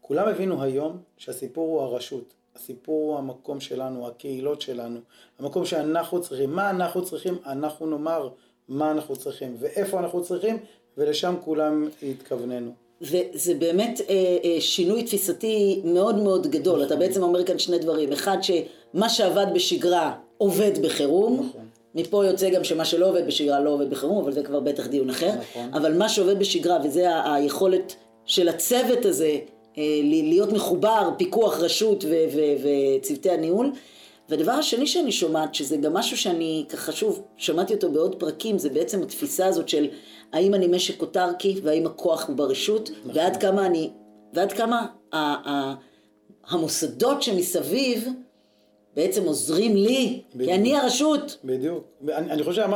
כולם 0.00 0.28
הבינו 0.28 0.62
היום 0.62 1.02
שהסיפור 1.16 1.68
הוא 1.68 1.80
הרשות. 1.80 2.37
הסיפור 2.58 3.10
הוא 3.10 3.18
המקום 3.18 3.60
שלנו, 3.60 4.06
הקהילות 4.06 4.60
שלנו, 4.60 5.00
המקום 5.38 5.64
שאנחנו 5.64 6.22
צריכים. 6.22 6.50
מה 6.50 6.70
אנחנו 6.70 7.04
צריכים? 7.04 7.38
אנחנו 7.46 7.86
נאמר 7.86 8.28
מה 8.68 8.90
אנחנו 8.90 9.16
צריכים 9.16 9.56
ואיפה 9.58 9.98
אנחנו 9.98 10.22
צריכים, 10.22 10.56
ולשם 10.96 11.34
כולם 11.44 11.88
התכווננו. 12.02 12.70
וזה 13.00 13.54
באמת 13.54 14.00
אה, 14.00 14.14
אה, 14.44 14.60
שינוי 14.60 15.02
תפיסתי 15.02 15.80
מאוד 15.84 16.16
מאוד 16.16 16.46
גדול. 16.46 16.74
נכון. 16.74 16.86
אתה 16.86 16.96
בעצם 16.96 17.22
אומר 17.22 17.44
כאן 17.44 17.58
שני 17.58 17.78
דברים. 17.78 18.12
אחד, 18.12 18.36
שמה 18.42 19.08
שעבד 19.08 19.46
בשגרה 19.54 20.14
עובד 20.38 20.78
בחירום. 20.82 21.46
נכון. 21.48 21.66
מפה 21.94 22.26
יוצא 22.26 22.50
גם 22.50 22.64
שמה 22.64 22.84
שלא 22.84 23.08
עובד 23.08 23.26
בשגרה 23.26 23.60
לא 23.60 23.70
עובד 23.70 23.90
בחירום, 23.90 24.18
אבל 24.18 24.32
זה 24.32 24.42
כבר 24.42 24.60
בטח 24.60 24.86
דיון 24.86 25.10
אחר. 25.10 25.30
נכון. 25.40 25.70
אבל 25.74 25.98
מה 25.98 26.08
שעובד 26.08 26.38
בשגרה, 26.38 26.78
וזה 26.84 27.06
היכולת 27.24 27.96
של 28.26 28.48
הצוות 28.48 29.04
הזה 29.04 29.38
להיות 30.02 30.52
מחובר, 30.52 31.10
פיקוח 31.16 31.58
רשות 31.60 32.04
וצוותי 32.62 33.30
הניהול. 33.30 33.72
והדבר 34.28 34.52
השני 34.52 34.86
שאני 34.86 35.12
שומעת, 35.12 35.54
שזה 35.54 35.76
גם 35.76 35.94
משהו 35.94 36.16
שאני 36.16 36.64
ככה 36.68 36.92
שוב, 36.92 37.22
שמעתי 37.36 37.74
אותו 37.74 37.92
בעוד 37.92 38.14
פרקים, 38.14 38.58
זה 38.58 38.68
בעצם 38.68 39.02
התפיסה 39.02 39.46
הזאת 39.46 39.68
של 39.68 39.88
האם 40.32 40.54
אני 40.54 40.66
משק 40.66 41.00
אוטרקי 41.00 41.60
והאם 41.62 41.86
הכוח 41.86 42.28
הוא 42.28 42.36
ברשות, 42.36 42.90
נכון. 42.90 43.10
ועד 43.14 43.36
כמה 43.36 43.66
אני, 43.66 43.90
ועד 44.32 44.52
כמה 44.52 44.86
ה, 45.12 45.18
ה, 45.18 45.74
המוסדות 46.48 47.22
שמסביב 47.22 48.08
בעצם 48.96 49.24
עוזרים 49.24 49.76
לי, 49.76 50.22
בדיוק. 50.34 50.50
כי 50.50 50.56
אני 50.56 50.76
הרשות. 50.76 51.38
בדיוק. 51.44 51.84
אני, 52.08 52.30
אני 52.30 52.42
חושב, 52.42 52.68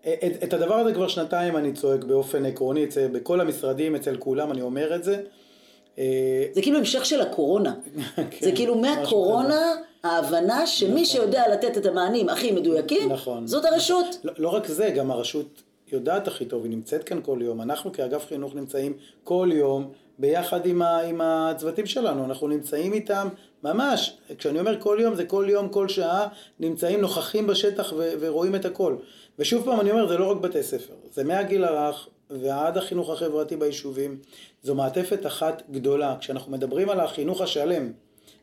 את, 0.00 0.42
את 0.44 0.52
הדבר 0.52 0.74
הזה 0.74 0.94
כבר 0.94 1.08
שנתיים 1.08 1.56
אני 1.56 1.72
צועק 1.72 2.04
באופן 2.04 2.46
עקרוני, 2.46 2.86
בכל 3.12 3.40
המשרדים, 3.40 3.94
אצל 3.94 4.16
כולם, 4.16 4.52
אני 4.52 4.60
אומר 4.60 4.94
את 4.94 5.04
זה. 5.04 5.22
אה, 5.98 6.44
זה 6.52 6.62
כאילו 6.62 6.78
המשך 6.78 7.04
של 7.04 7.20
הקורונה. 7.20 7.74
כן, 8.16 8.22
זה 8.40 8.52
כאילו 8.52 8.74
מהקורונה, 8.74 9.74
ההבנה 10.04 10.66
שמי 10.66 10.90
נכון. 10.90 11.04
שיודע 11.04 11.52
לתת 11.52 11.78
את 11.78 11.86
המענים 11.86 12.28
הכי 12.28 12.52
מדויקים, 12.52 13.12
נכון. 13.12 13.46
זאת 13.46 13.64
הרשות. 13.64 14.06
לא, 14.24 14.32
לא 14.38 14.48
רק 14.48 14.66
זה, 14.66 14.90
גם 14.90 15.10
הרשות 15.10 15.62
יודעת 15.92 16.28
הכי 16.28 16.44
טוב, 16.44 16.64
היא 16.64 16.70
נמצאת 16.70 17.04
כאן 17.04 17.20
כל 17.22 17.38
יום. 17.42 17.60
אנחנו 17.60 17.92
כאגף 17.92 18.26
חינוך 18.26 18.54
נמצאים 18.54 18.92
כל 19.24 19.50
יום 19.52 19.92
ביחד 20.18 20.66
עם, 20.66 20.82
ה, 20.82 21.00
עם 21.00 21.20
הצוותים 21.20 21.86
שלנו, 21.86 22.24
אנחנו 22.24 22.48
נמצאים 22.48 22.92
איתם 22.92 23.28
ממש, 23.62 24.18
כשאני 24.38 24.60
אומר 24.60 24.80
כל 24.80 24.98
יום 25.00 25.14
זה 25.14 25.24
כל 25.24 25.46
יום, 25.48 25.68
כל 25.68 25.88
שעה, 25.88 26.28
נמצאים 26.60 27.00
נוכחים 27.00 27.46
בשטח 27.46 27.92
ו, 27.96 28.12
ורואים 28.20 28.54
את 28.54 28.64
הכל. 28.64 28.96
ושוב 29.38 29.64
פעם 29.64 29.80
אני 29.80 29.90
אומר, 29.90 30.08
זה 30.08 30.18
לא 30.18 30.30
רק 30.30 30.36
בתי 30.36 30.62
ספר, 30.62 30.94
זה 31.12 31.24
מהגיל 31.24 31.64
הרך 31.64 32.08
ועד 32.30 32.76
החינוך 32.76 33.10
החברתי 33.10 33.56
ביישובים, 33.56 34.18
זו 34.62 34.74
מעטפת 34.74 35.26
אחת 35.26 35.62
גדולה. 35.70 36.16
כשאנחנו 36.20 36.52
מדברים 36.52 36.90
על 36.90 37.00
החינוך 37.00 37.40
השלם, 37.40 37.92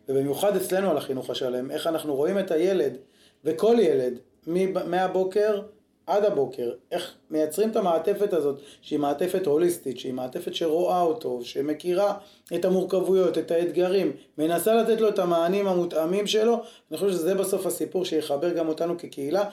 ובמיוחד 0.09 0.55
אצלנו 0.55 0.91
על 0.91 0.97
החינוך 0.97 1.29
השלם, 1.29 1.71
איך 1.71 1.87
אנחנו 1.87 2.15
רואים 2.15 2.39
את 2.39 2.51
הילד, 2.51 2.97
וכל 3.43 3.75
ילד, 3.79 4.19
מהבוקר 4.85 5.61
עד 6.07 6.25
הבוקר, 6.25 6.71
איך 6.91 7.13
מייצרים 7.29 7.69
את 7.69 7.75
המעטפת 7.75 8.33
הזאת, 8.33 8.59
שהיא 8.81 8.99
מעטפת 8.99 9.45
הוליסטית, 9.45 9.99
שהיא 9.99 10.13
מעטפת 10.13 10.55
שרואה 10.55 11.01
אותו, 11.01 11.39
שמכירה 11.43 12.17
את 12.55 12.65
המורכבויות, 12.65 13.37
את 13.37 13.51
האתגרים, 13.51 14.11
מנסה 14.37 14.73
לתת 14.73 15.01
לו 15.01 15.09
את 15.09 15.19
המענים 15.19 15.67
המותאמים 15.67 16.27
שלו, 16.27 16.61
אני 16.91 16.97
חושב 16.97 17.11
שזה 17.11 17.35
בסוף 17.35 17.65
הסיפור 17.65 18.05
שיחבר 18.05 18.53
גם 18.53 18.67
אותנו 18.67 18.97
כקהילה, 18.97 19.43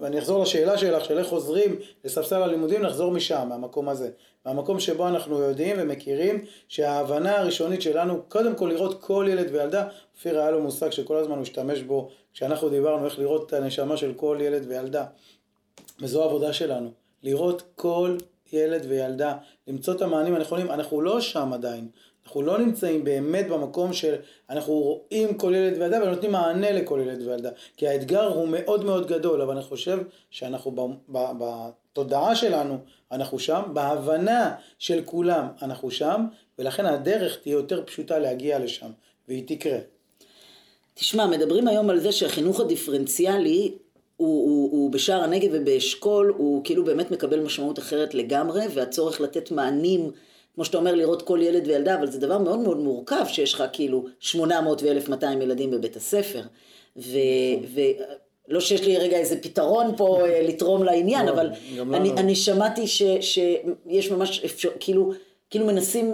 ואני 0.00 0.18
אחזור 0.18 0.42
לשאלה 0.42 0.78
שלך, 0.78 1.04
של 1.04 1.18
איך 1.18 1.26
חוזרים 1.26 1.76
לספסל 2.04 2.42
הלימודים, 2.42 2.82
נחזור 2.82 3.10
משם, 3.10 3.46
מהמקום 3.48 3.88
הזה. 3.88 4.10
מהמקום 4.46 4.80
שבו 4.80 5.08
אנחנו 5.08 5.38
יודעים 5.38 5.76
ומכירים 5.78 6.44
שההבנה 6.68 7.38
הראשונית 7.38 7.82
שלנו, 7.82 8.22
קודם 8.28 8.54
כל 8.54 8.66
לראות 8.66 9.00
כל 9.00 9.26
ילד 9.30 9.46
וילדה, 9.52 9.88
אופיר 10.16 10.38
היה 10.40 10.50
לו 10.50 10.62
מושג 10.62 10.90
שכל 10.90 11.16
הזמן 11.16 11.34
הוא 11.34 11.42
השתמש 11.42 11.82
בו, 11.82 12.08
כשאנחנו 12.34 12.68
דיברנו 12.68 13.04
איך 13.04 13.18
לראות 13.18 13.46
את 13.46 13.52
הנשמה 13.52 13.96
של 13.96 14.12
כל 14.16 14.38
ילד 14.40 14.64
וילדה. 14.68 15.04
וזו 16.04 16.22
העבודה 16.22 16.52
שלנו, 16.52 16.90
לראות 17.22 17.62
כל 17.74 18.16
ילד 18.52 18.86
וילדה, 18.88 19.36
למצוא 19.68 19.94
את 19.94 20.02
המענים 20.02 20.34
הנכונים, 20.34 20.70
אנחנו 20.70 21.00
לא 21.00 21.20
שם 21.20 21.52
עדיין, 21.52 21.88
אנחנו 22.26 22.42
לא 22.42 22.58
נמצאים 22.58 23.04
באמת 23.04 23.48
במקום 23.48 23.92
של 23.92 24.14
אנחנו 24.50 24.74
רואים 24.74 25.38
כל 25.38 25.54
ילד 25.54 25.78
וילדה 25.78 26.02
ונותנים 26.02 26.32
מענה 26.32 26.72
לכל 26.72 27.00
ילד 27.02 27.26
וילדה, 27.26 27.50
כי 27.76 27.88
האתגר 27.88 28.28
הוא 28.28 28.48
מאוד 28.48 28.84
מאוד 28.84 29.06
גדול, 29.06 29.42
אבל 29.42 29.54
אני 29.56 29.64
חושב 29.64 29.98
שאנחנו 30.30 30.96
בתודעה 31.08 32.34
שלנו 32.36 32.78
אנחנו 33.12 33.38
שם, 33.38 33.62
בהבנה 33.72 34.54
של 34.78 35.02
כולם 35.04 35.46
אנחנו 35.62 35.90
שם, 35.90 36.24
ולכן 36.58 36.86
הדרך 36.86 37.38
תהיה 37.42 37.52
יותר 37.52 37.82
פשוטה 37.86 38.18
להגיע 38.18 38.58
לשם, 38.58 38.90
והיא 39.28 39.42
תקרה. 39.46 39.78
תשמע, 40.94 41.26
מדברים 41.26 41.68
היום 41.68 41.90
על 41.90 42.00
זה 42.00 42.12
שהחינוך 42.12 42.60
הדיפרנציאלי 42.60 43.74
הוא, 44.16 44.44
הוא, 44.44 44.70
הוא 44.72 44.90
בשער 44.90 45.22
הנגב 45.22 45.48
ובאשכול, 45.52 46.34
הוא 46.36 46.64
כאילו 46.64 46.84
באמת 46.84 47.10
מקבל 47.10 47.40
משמעות 47.40 47.78
אחרת 47.78 48.14
לגמרי, 48.14 48.62
והצורך 48.74 49.20
לתת 49.20 49.50
מענים, 49.50 50.10
כמו 50.54 50.64
שאתה 50.64 50.78
אומר, 50.78 50.94
לראות 50.94 51.22
כל 51.22 51.38
ילד 51.42 51.66
וילדה, 51.66 51.94
אבל 51.94 52.10
זה 52.10 52.18
דבר 52.18 52.38
מאוד 52.38 52.58
מאוד 52.58 52.78
מורכב 52.78 53.24
שיש 53.28 53.54
לך 53.54 53.64
כאילו 53.72 54.04
800 54.20 54.82
ו-1200 54.82 55.26
ילדים 55.42 55.70
בבית 55.70 55.96
הספר. 55.96 56.42
ו... 56.96 57.18
ו 57.74 57.80
לא 58.48 58.60
שיש 58.60 58.82
לי 58.82 58.96
רגע 58.98 59.16
איזה 59.16 59.42
פתרון 59.42 59.96
פה 59.96 60.26
אה, 60.26 60.42
לתרום 60.42 60.82
לעניין, 60.82 61.26
לא, 61.26 61.30
אבל 61.30 61.50
אני, 61.94 62.10
אני 62.10 62.34
שמעתי 62.34 62.86
ש, 62.86 63.02
שיש 63.20 64.10
ממש 64.10 64.44
אפשר, 64.44 64.68
כאילו, 64.80 65.12
כאילו 65.50 65.66
מנסים 65.66 66.12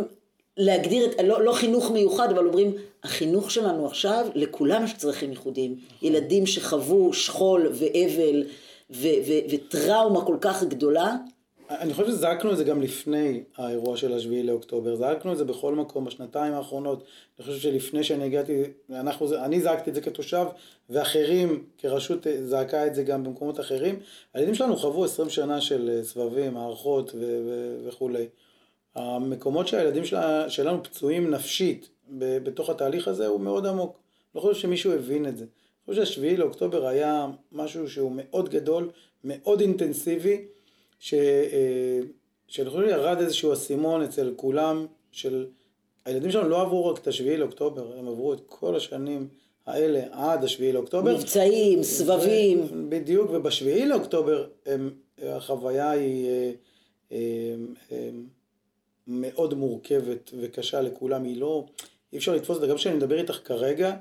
להגדיר 0.57 1.05
את, 1.07 1.21
לא, 1.25 1.45
לא 1.45 1.53
חינוך 1.53 1.91
מיוחד, 1.91 2.31
אבל 2.31 2.47
אומרים, 2.47 2.73
החינוך 3.05 3.51
שלנו 3.51 3.87
עכשיו, 3.87 4.27
לכולם 4.35 4.85
יש 4.85 4.95
צרכים 4.97 5.31
ייחודיים. 5.31 5.73
נכון. 5.73 6.09
ילדים 6.09 6.47
שחוו 6.47 7.13
שכול 7.13 7.67
ואבל 7.73 8.45
ו- 8.91 9.21
ו- 9.27 9.51
וטראומה 9.51 10.25
כל 10.25 10.37
כך 10.41 10.63
גדולה. 10.65 11.17
אני 11.71 11.95
חושב 11.95 12.09
שזעקנו 12.09 12.53
את 12.53 12.57
זה 12.57 12.65
גם 12.65 12.83
לפני 12.83 13.43
האירוע 13.57 13.97
של 13.97 14.13
השביעי 14.13 14.43
לאוקטובר, 14.43 14.97
זעקנו 14.97 15.33
את 15.33 15.39
זה 15.39 15.45
בכל 15.45 15.75
מקום 15.75 16.05
בשנתיים 16.05 16.53
האחרונות, 16.53 17.05
אני 17.39 17.47
חושב 17.47 17.59
שלפני 17.59 18.05
שאני 18.05 18.25
הגעתי, 18.25 18.63
אנחנו, 18.91 19.35
אני 19.45 19.61
זעקתי 19.61 19.91
את 19.91 19.95
זה 19.95 20.01
כתושב, 20.01 20.47
ואחרים 20.91 21.65
כרשות 21.79 22.27
זעקה 22.45 22.87
את 22.87 22.95
זה 22.95 23.03
גם 23.03 23.25
במקומות 23.25 23.61
אחרים. 23.61 23.99
הילדים 24.35 24.55
שלנו 24.55 24.77
חוו 24.77 25.05
20 25.05 25.31
שנה 25.31 25.61
של 25.61 26.01
סבבים, 26.03 26.55
מערכות 26.55 27.15
וכולי. 27.87 28.27
המקומות 29.01 29.69
שהילדים 29.69 30.05
שלנו 30.49 30.83
פצועים 30.83 31.31
נפשית 31.31 31.89
בתוך 32.19 32.71
התהליך 32.71 33.09
הזה 33.09 33.27
הוא 33.27 33.41
מאוד 33.41 33.67
עמוק. 33.67 33.99
לא 34.35 34.41
חושב 34.41 34.61
שמישהו 34.61 34.93
הבין 34.93 35.27
את 35.27 35.37
זה. 35.37 35.45
אני 35.45 35.95
חושב 35.95 36.05
שהשביעי 36.05 36.37
לאוקטובר 36.37 36.87
היה 36.87 37.27
משהו 37.53 37.91
שהוא 37.91 38.13
מאוד 38.15 38.49
גדול, 38.49 38.91
מאוד 39.25 39.61
אינטנסיבי, 39.61 40.45
ש... 40.99 41.15
אה, 41.15 42.01
שאני 42.49 42.71
חושב 42.71 42.89
שירד 42.89 43.19
איזשהו 43.21 43.53
אסימון 43.53 44.03
אצל 44.03 44.33
כולם, 44.37 44.87
של... 45.13 45.47
הילדים 46.05 46.31
שלנו 46.31 46.49
לא 46.49 46.63
עברו 46.63 46.87
רק 46.87 46.99
את 46.99 47.07
השביעי 47.07 47.37
לאוקטובר, 47.37 47.99
הם 47.99 48.09
עברו 48.09 48.33
את 48.33 48.41
כל 48.47 48.77
השנים 48.77 49.29
האלה 49.67 50.03
עד 50.11 50.45
השביעי 50.45 50.73
לאוקטובר. 50.73 51.15
מבצעים, 51.15 51.83
סבבים. 51.83 52.87
בדיוק, 52.89 53.31
ובשביעי 53.33 53.87
לאוקטובר 53.87 54.47
הם... 54.67 54.91
החוויה 55.23 55.91
היא 55.91 56.27
אה, 56.27 56.53
אה, 57.93 58.11
מאוד 59.11 59.55
מורכבת 59.55 60.31
וקשה 60.41 60.81
לכולם, 60.81 61.25
היא 61.25 61.41
לא... 61.41 61.67
אי 62.13 62.19
אפשר 62.19 62.35
לתפוס 62.35 62.57
את 62.57 62.61
זה, 62.61 62.67
גם 62.67 62.77
כשאני 62.77 62.95
מדבר 62.95 63.19
איתך 63.19 63.39
כרגע, 63.45 63.97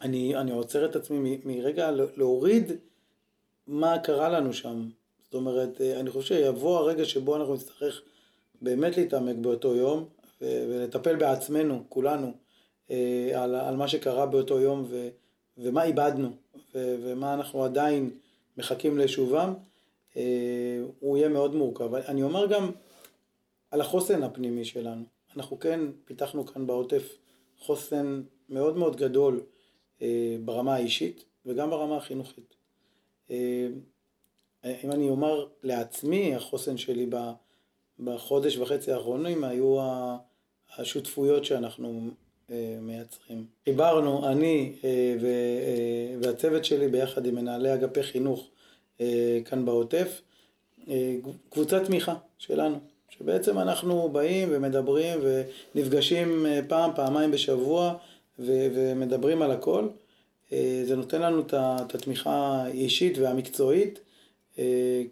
אני, 0.00 0.36
אני 0.36 0.52
עוצר 0.52 0.84
את 0.84 0.96
עצמי 0.96 1.38
מרגע 1.44 1.90
להוריד 2.16 2.72
מה 3.66 3.98
קרה 3.98 4.28
לנו 4.28 4.52
שם. 4.52 4.88
זאת 5.24 5.34
אומרת, 5.34 5.80
אה, 5.80 6.00
אני 6.00 6.10
חושב 6.10 6.34
שיבוא 6.34 6.78
הרגע 6.78 7.04
שבו 7.04 7.36
אנחנו 7.36 7.54
נצטרך 7.54 8.02
באמת 8.62 8.96
להתעמק 8.96 9.36
באותו 9.36 9.74
יום 9.74 10.04
ולטפל 10.40 11.16
בעצמנו, 11.16 11.84
כולנו, 11.88 12.32
אה, 12.90 13.30
על, 13.34 13.54
על 13.54 13.76
מה 13.76 13.88
שקרה 13.88 14.26
באותו 14.26 14.60
יום 14.60 14.84
ו, 14.88 15.08
ומה 15.58 15.84
איבדנו 15.84 16.28
ומה 16.74 17.34
אנחנו 17.34 17.64
עדיין 17.64 18.10
מחכים 18.56 18.98
לשובם, 18.98 19.54
אה, 20.16 20.22
הוא 21.00 21.16
יהיה 21.16 21.28
מאוד 21.28 21.54
מורכב. 21.54 21.94
אני 21.94 22.22
אומר 22.22 22.46
גם 22.46 22.70
על 23.70 23.80
החוסן 23.80 24.22
הפנימי 24.22 24.64
שלנו. 24.64 25.04
אנחנו 25.36 25.58
כן 25.58 25.80
פיתחנו 26.04 26.46
כאן 26.46 26.66
בעוטף 26.66 27.18
חוסן 27.58 28.22
מאוד 28.48 28.76
מאוד 28.76 28.96
גדול 28.96 29.42
אה, 30.02 30.36
ברמה 30.44 30.74
האישית 30.74 31.24
וגם 31.46 31.70
ברמה 31.70 31.96
החינוכית. 31.96 32.54
אה, 33.30 33.68
אם 34.84 34.90
אני 34.92 35.08
אומר 35.08 35.46
לעצמי, 35.62 36.34
החוסן 36.34 36.76
שלי 36.76 37.10
בחודש 38.00 38.56
וחצי 38.56 38.92
האחרונים 38.92 39.44
היו 39.44 39.76
השותפויות 40.76 41.44
שאנחנו 41.44 42.10
אה, 42.50 42.78
מייצרים. 42.80 43.46
חיברנו, 43.64 44.28
אני 44.28 44.78
והצוות 46.22 46.64
שלי 46.64 46.88
ביחד 46.88 47.26
עם 47.26 47.34
מנהלי 47.34 47.74
אגפי 47.74 48.02
חינוך 48.02 48.48
כאן 49.44 49.64
בעוטף, 49.64 50.22
קבוצת 51.50 51.84
תמיכה 51.84 52.14
שלנו, 52.38 52.78
שבעצם 53.18 53.58
אנחנו 53.58 54.08
באים 54.08 54.48
ומדברים 54.52 55.20
ונפגשים 55.22 56.46
פעם, 56.68 56.90
פעמיים 56.94 57.30
בשבוע 57.30 57.94
ו- 58.38 58.68
ומדברים 58.74 59.42
על 59.42 59.50
הכל. 59.50 59.88
אה, 60.52 60.82
זה 60.84 60.96
נותן 60.96 61.22
לנו 61.22 61.40
את 61.40 61.94
התמיכה 61.94 62.62
האישית 62.64 63.18
והמקצועית 63.18 64.00
אה, 64.58 65.02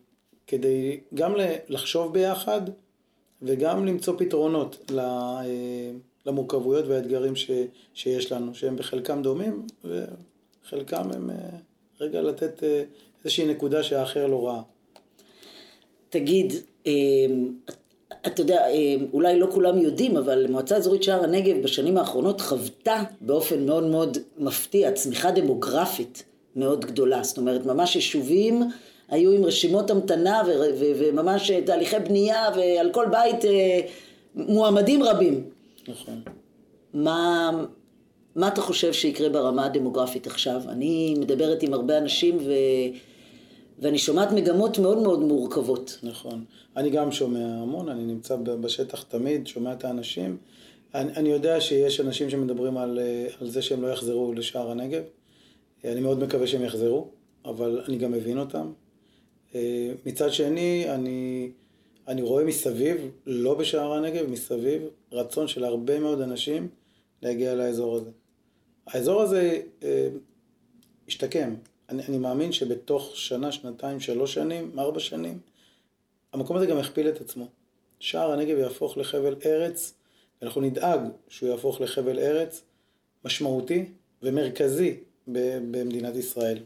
כדי 0.47 1.01
גם 1.15 1.35
לחשוב 1.69 2.13
ביחד 2.13 2.61
וגם 3.43 3.87
למצוא 3.87 4.15
פתרונות 4.19 4.91
אה, 4.99 5.43
למורכבויות 6.27 6.87
והאתגרים 6.87 7.37
ש, 7.37 7.51
שיש 7.95 8.33
לנו, 8.33 8.55
שהם 8.55 8.77
בחלקם 8.77 9.23
דומים 9.23 9.67
וחלקם 9.85 11.11
הם 11.15 11.31
רגע 12.01 12.23
לתת 12.23 12.63
איזושהי 13.25 13.47
נקודה 13.47 13.83
שהאחר 13.83 14.27
לא 14.27 14.47
ראה. 14.47 14.63
תגיד, 16.11 16.53
אתה 18.27 18.41
יודע, 18.41 18.61
אה, 18.69 18.95
אולי 19.13 19.39
לא 19.39 19.47
כולם 19.51 19.79
יודעים, 19.79 20.17
אבל 20.17 20.47
מועצה 20.51 20.77
אזורית 20.77 21.03
שער 21.03 21.25
הנגב 21.25 21.63
בשנים 21.63 21.97
האחרונות 21.97 22.41
חוותה 22.41 23.03
באופן 23.21 23.67
מאוד 23.67 23.85
מאוד 23.85 24.19
מפתיע 24.39 24.93
צמיחה 24.93 25.31
דמוגרפית 25.31 26.25
מאוד 26.57 26.85
גדולה. 26.85 27.23
זאת 27.23 27.39
אומרת, 27.39 27.67
ממש 27.67 27.97
יישובים 27.97 28.63
היו 29.09 29.33
עם 29.33 29.45
רשימות 29.45 29.91
המתנה 29.91 30.43
וממש 30.79 31.51
תהליכי 31.51 31.99
בנייה 31.99 32.49
ועל 32.57 32.91
כל 32.93 33.07
בית 33.11 33.45
אה, 33.45 33.81
מועמדים 34.35 35.03
רבים. 35.03 35.45
נכון. 35.89 36.21
מה, 36.95 37.51
מה 38.37 38.49
אתה 38.49 38.61
חושב 38.61 38.93
שיקרה 38.93 39.29
ברמה 39.29 39.65
הדמוגרפית 39.67 40.27
עכשיו? 40.27 40.63
אני 40.69 41.15
מדברת 41.19 41.63
עם 41.63 41.75
הרבה 41.75 41.99
אנשים 41.99 42.37
ו... 42.37 42.51
ואני 43.79 43.99
שומעת 43.99 44.33
מגמות 44.33 44.79
מאוד 44.79 44.99
מאוד 44.99 45.21
מורכבות. 45.21 45.99
נכון. 46.03 46.45
אני 46.77 46.91
גם 46.91 47.13
שומע 47.13 47.47
המון, 47.63 47.89
אני 47.89 48.05
נמצא 48.05 48.37
בשטח 48.37 49.03
תמיד, 49.03 49.47
שומע 49.47 49.73
את 49.73 49.85
האנשים. 49.85 50.37
אני, 50.95 51.13
אני 51.13 51.29
יודע 51.29 51.61
שיש 51.61 52.01
אנשים 52.01 52.31
שמדברים 52.31 52.79
על, 52.79 52.99
אה, 52.99 53.27
על 53.41 53.51
זה 53.51 53.63
שהם 53.63 53.83
לא 53.83 53.89
יחזרו 53.89 54.33
לשער 54.33 54.71
הנגב. 54.71 55.03
אני 55.85 56.01
מאוד 56.01 56.19
מקווה 56.19 56.47
שהם 56.47 56.65
יחזרו, 56.65 57.09
אבל 57.45 57.83
אני 57.89 57.99
גם 57.99 58.13
מבין 58.13 58.39
אותם. 58.39 58.73
אה, 59.55 59.93
מצד 60.07 60.33
שני, 60.33 60.87
אני, 60.89 61.51
אני 62.09 62.23
רואה 62.23 62.45
מסביב, 62.45 62.97
לא 63.27 63.55
בשער 63.55 63.93
הנגב, 63.93 64.31
מסביב, 64.31 64.83
רצון 65.13 65.49
של 65.49 65.65
הרבה 65.65 66.01
מאוד 66.01 66.21
אנשים 66.21 66.69
להגיע 67.23 67.55
לאזור 67.55 67.97
הזה. 67.97 68.11
האזור 68.87 69.23
הזה 69.23 69.61
אה, 69.83 70.09
השתקם. 71.09 71.55
אני, 71.89 72.03
אני 72.09 72.19
מאמין 72.19 72.53
שבתוך 72.53 73.17
שנה, 73.17 73.53
שנתיים, 73.53 74.01
שלוש 74.01 74.35
שנים, 74.35 74.79
ארבע 74.79 75.01
שנים, 75.01 75.39
המקום 76.33 76.57
הזה 76.57 76.67
גם 76.67 76.79
יכפיל 76.79 77.09
את 77.09 77.21
עצמו. 77.21 77.47
שער 78.01 78.33
הנגב 78.33 78.59
יהפוך 78.59 78.99
לחבל 78.99 79.37
ארץ, 79.47 79.95
ואנחנו 80.43 80.61
נדאג 80.61 81.01
שהוא 81.29 81.49
יהפוך 81.49 81.81
לחבל 81.81 82.19
ארץ 82.19 82.63
משמעותי 83.25 83.85
ומרכזי 84.23 84.97
במדינת 85.29 86.17
ישראל. 86.17 86.59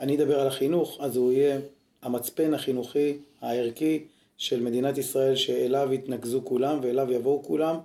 אני 0.00 0.16
אדבר 0.16 0.40
על 0.40 0.46
החינוך, 0.46 0.98
אז 1.00 1.16
הוא 1.16 1.32
יהיה 1.32 1.58
המצפן 2.02 2.54
החינוכי, 2.54 3.18
הערכי 3.40 4.04
של 4.38 4.60
מדינת 4.60 4.98
ישראל, 4.98 5.36
שאליו 5.36 5.92
יתנקזו 5.92 6.40
כולם 6.44 6.78
ואליו 6.82 7.12
יבואו 7.12 7.42
כולם, 7.42 7.78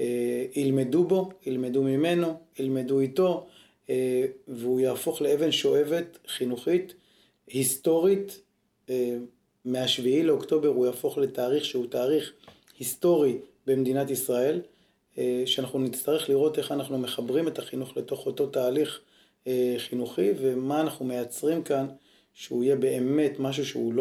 אה, 0.00 0.44
ילמדו 0.54 1.04
בו, 1.04 1.30
ילמדו 1.46 1.82
ממנו, 1.82 2.34
ילמדו 2.58 3.00
איתו, 3.00 3.46
והוא 4.48 4.80
יהפוך 4.80 5.22
לאבן 5.22 5.52
שואבת 5.52 6.18
חינוכית, 6.26 6.94
היסטורית, 7.46 8.40
אה, 8.90 9.16
מהשביעי 9.64 10.22
לאוקטובר 10.22 10.68
הוא 10.68 10.86
יהפוך 10.86 11.18
לתאריך 11.18 11.64
שהוא 11.64 11.86
תאריך 11.86 12.32
היסטורי 12.78 13.38
במדינת 13.66 14.10
ישראל, 14.10 14.60
אה, 15.18 15.42
שאנחנו 15.46 15.78
נצטרך 15.78 16.28
לראות 16.28 16.58
איך 16.58 16.72
אנחנו 16.72 16.98
מחברים 16.98 17.48
את 17.48 17.58
החינוך 17.58 17.96
לתוך 17.96 18.26
אותו 18.26 18.46
תהליך 18.46 19.00
חינוכי, 19.78 20.30
ומה 20.36 20.80
אנחנו 20.80 21.04
מייצרים 21.04 21.62
כאן, 21.62 21.86
שהוא 22.34 22.64
יהיה 22.64 22.76
באמת 22.76 23.32
משהו 23.38 23.66
שהוא 23.66 23.94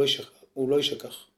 לא 0.70 0.78
יישכח. 0.78 1.06
לא. 1.06 1.32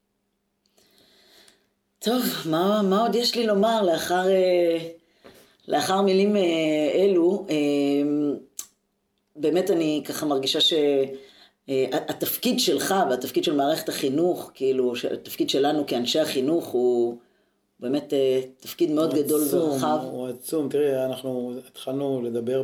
טוב, 1.99 2.23
מה, 2.45 2.81
מה 2.81 3.01
עוד 3.01 3.15
יש 3.15 3.35
לי 3.35 3.47
לומר 3.47 3.81
לאחר... 3.81 4.25
לאחר 5.67 6.01
מילים 6.01 6.35
אה, 6.35 6.91
אלו, 6.93 7.45
אה, 7.49 7.55
באמת 9.35 9.71
אני 9.71 10.03
ככה 10.05 10.25
מרגישה 10.25 10.59
שהתפקיד 11.67 12.53
אה, 12.53 12.59
שלך 12.59 12.95
והתפקיד 13.09 13.43
של 13.43 13.55
מערכת 13.55 13.89
החינוך, 13.89 14.51
כאילו, 14.53 14.93
התפקיד 15.13 15.49
שלנו 15.49 15.85
כאנשי 15.87 16.19
החינוך 16.19 16.65
הוא 16.65 17.17
באמת 17.79 18.13
תפקיד 18.59 18.91
מאוד 18.91 19.13
גדול 19.13 19.41
ורחב. 19.51 19.99
הוא 20.03 20.27
עצום, 20.27 20.69
תראי, 20.69 21.05
אנחנו 21.05 21.53
התחלנו 21.67 22.21
לדבר 22.21 22.63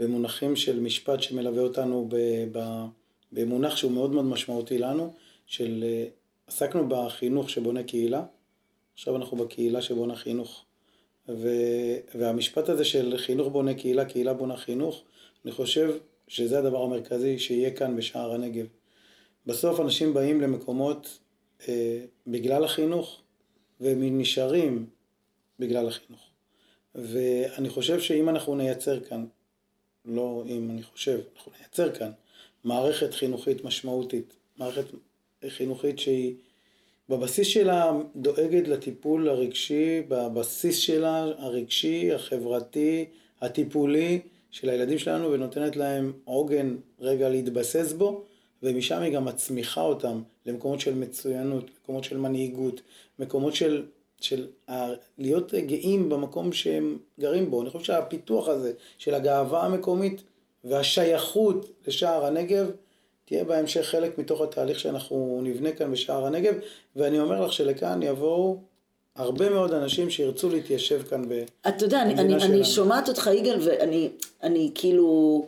במונחים 0.00 0.56
של 0.56 0.80
משפט 0.80 1.22
שמלווה 1.22 1.62
אותנו 1.62 2.08
במונח 3.32 3.76
שהוא 3.76 3.92
מאוד 3.92 4.12
מאוד 4.12 4.24
משמעותי 4.24 4.78
לנו, 4.78 5.12
של 5.46 5.84
עסקנו 6.46 6.88
בחינוך 6.88 7.50
שבונה 7.50 7.82
קהילה, 7.82 8.22
עכשיו 8.94 9.16
אנחנו 9.16 9.36
בקהילה 9.36 9.82
שבונה 9.82 10.16
חינוך. 10.16 10.63
ו, 11.28 11.48
והמשפט 12.14 12.68
הזה 12.68 12.84
של 12.84 13.16
חינוך 13.16 13.48
בונה 13.48 13.74
קהילה, 13.74 14.04
קהילה 14.04 14.34
בונה 14.34 14.56
חינוך, 14.56 15.02
אני 15.44 15.52
חושב 15.52 15.96
שזה 16.28 16.58
הדבר 16.58 16.82
המרכזי 16.82 17.38
שיהיה 17.38 17.70
כאן 17.70 17.96
בשער 17.96 18.32
הנגב. 18.32 18.66
בסוף 19.46 19.80
אנשים 19.80 20.14
באים 20.14 20.40
למקומות 20.40 21.18
אה, 21.68 22.00
בגלל 22.26 22.64
החינוך, 22.64 23.20
והם 23.80 24.18
נשארים 24.18 24.86
בגלל 25.58 25.88
החינוך. 25.88 26.30
ואני 26.94 27.68
חושב 27.68 28.00
שאם 28.00 28.28
אנחנו 28.28 28.54
נייצר 28.54 29.00
כאן, 29.00 29.26
לא 30.04 30.44
אם 30.46 30.70
אני 30.70 30.82
חושב, 30.82 31.20
אנחנו 31.36 31.52
נייצר 31.58 31.94
כאן 31.94 32.10
מערכת 32.64 33.14
חינוכית 33.14 33.64
משמעותית, 33.64 34.36
מערכת 34.56 34.84
חינוכית 35.48 35.98
שהיא 35.98 36.34
בבסיס 37.08 37.46
שלה 37.46 37.92
דואגת 38.16 38.68
לטיפול 38.68 39.28
הרגשי, 39.28 40.02
בבסיס 40.08 40.78
שלה 40.78 41.24
הרגשי, 41.38 42.12
החברתי, 42.12 43.04
הטיפולי 43.40 44.20
של 44.50 44.68
הילדים 44.68 44.98
שלנו 44.98 45.30
ונותנת 45.30 45.76
להם 45.76 46.12
עוגן 46.24 46.76
רגע 47.00 47.28
להתבסס 47.28 47.92
בו 47.92 48.24
ומשם 48.62 49.00
היא 49.00 49.14
גם 49.14 49.24
מצמיחה 49.24 49.80
אותם 49.80 50.22
למקומות 50.46 50.80
של 50.80 50.94
מצוינות, 50.94 51.70
מקומות 51.82 52.04
של 52.04 52.16
מנהיגות, 52.16 52.80
מקומות 53.18 53.54
של, 53.54 53.86
של 54.20 54.46
ה, 54.70 54.86
להיות 55.18 55.54
גאים 55.54 56.08
במקום 56.08 56.52
שהם 56.52 56.98
גרים 57.20 57.50
בו. 57.50 57.62
אני 57.62 57.70
חושב 57.70 57.84
שהפיתוח 57.84 58.48
הזה 58.48 58.72
של 58.98 59.14
הגאווה 59.14 59.62
המקומית 59.62 60.22
והשייכות 60.64 61.70
לשער 61.86 62.26
הנגב 62.26 62.70
תהיה 63.34 63.44
בהמשך 63.44 63.82
חלק 63.82 64.18
מתוך 64.18 64.40
התהליך 64.40 64.80
שאנחנו 64.80 65.40
נבנה 65.42 65.72
כאן 65.72 65.92
בשער 65.92 66.26
הנגב, 66.26 66.54
ואני 66.96 67.20
אומר 67.20 67.40
לך 67.46 67.52
שלכאן 67.52 68.02
יבואו 68.02 68.58
הרבה 69.16 69.50
מאוד 69.50 69.72
אנשים 69.72 70.10
שירצו 70.10 70.50
להתיישב 70.50 71.02
כאן 71.02 71.22
במדינה 71.22 71.46
שלנו. 71.46 71.76
אתה 71.76 71.84
יודע, 71.84 72.02
אני, 72.02 72.14
אני, 72.14 72.44
אני 72.44 72.64
שומעת 72.64 73.08
אותך 73.08 73.30
יגאל, 73.34 73.58
ואני 73.60 74.10
אני 74.42 74.70
כאילו, 74.74 75.46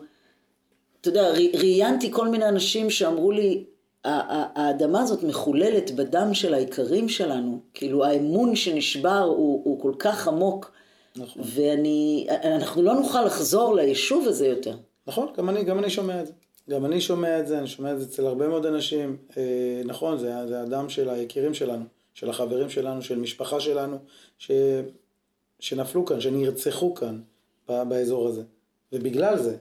אתה 1.01 1.09
יודע, 1.09 1.31
ראיינתי 1.31 2.12
כל 2.12 2.29
מיני 2.29 2.49
אנשים 2.49 2.90
שאמרו 2.90 3.31
לי, 3.33 3.64
האדמה 4.05 5.03
הזאת 5.03 5.22
מחוללת 5.22 5.90
בדם 5.90 6.35
של 6.35 6.55
האיכרים 6.55 7.09
שלנו, 7.09 7.61
כאילו 7.75 8.05
האמון 8.05 8.57
שנשבר 8.57 9.22
הוא, 9.22 9.62
הוא 9.64 9.81
כל 9.81 9.92
כך 9.99 10.29
עמוק, 10.29 10.72
נכון. 11.16 11.42
ואני, 11.46 12.27
אנחנו 12.44 12.83
לא 12.83 12.94
נוכל 12.94 13.25
לחזור 13.25 13.75
ליישוב 13.75 14.29
הזה 14.29 14.46
יותר. 14.46 14.77
נכון, 15.07 15.29
גם 15.37 15.49
אני, 15.49 15.64
גם 15.64 15.79
אני 15.79 15.90
שומע 15.90 16.20
את 16.20 16.27
זה. 16.27 16.33
גם 16.70 16.85
אני 16.85 17.00
שומע 17.00 17.40
את 17.40 17.46
זה, 17.46 17.59
אני 17.59 17.66
שומע 17.66 17.92
את 17.92 18.00
זה 18.00 18.07
אצל 18.07 18.26
הרבה 18.26 18.48
מאוד 18.48 18.66
אנשים. 18.66 19.16
אה, 19.37 19.83
נכון, 19.85 20.18
זה, 20.18 20.46
זה 20.48 20.61
הדם 20.61 20.88
של 20.88 21.09
היקירים 21.11 21.55
שלנו, 21.55 21.85
של 22.14 22.31
החברים 22.31 22.70
שלנו, 22.70 23.02
של 23.02 23.18
משפחה 23.18 23.61
שלנו, 23.61 23.98
ש, 24.38 24.50
שנפלו 25.61 26.07
כאן, 26.07 26.20
שנרצחו 26.20 26.94
כאן, 26.94 27.20
באזור 27.68 28.29
הזה. 28.29 28.42
ובגלל 28.92 29.38
זה 29.38 29.57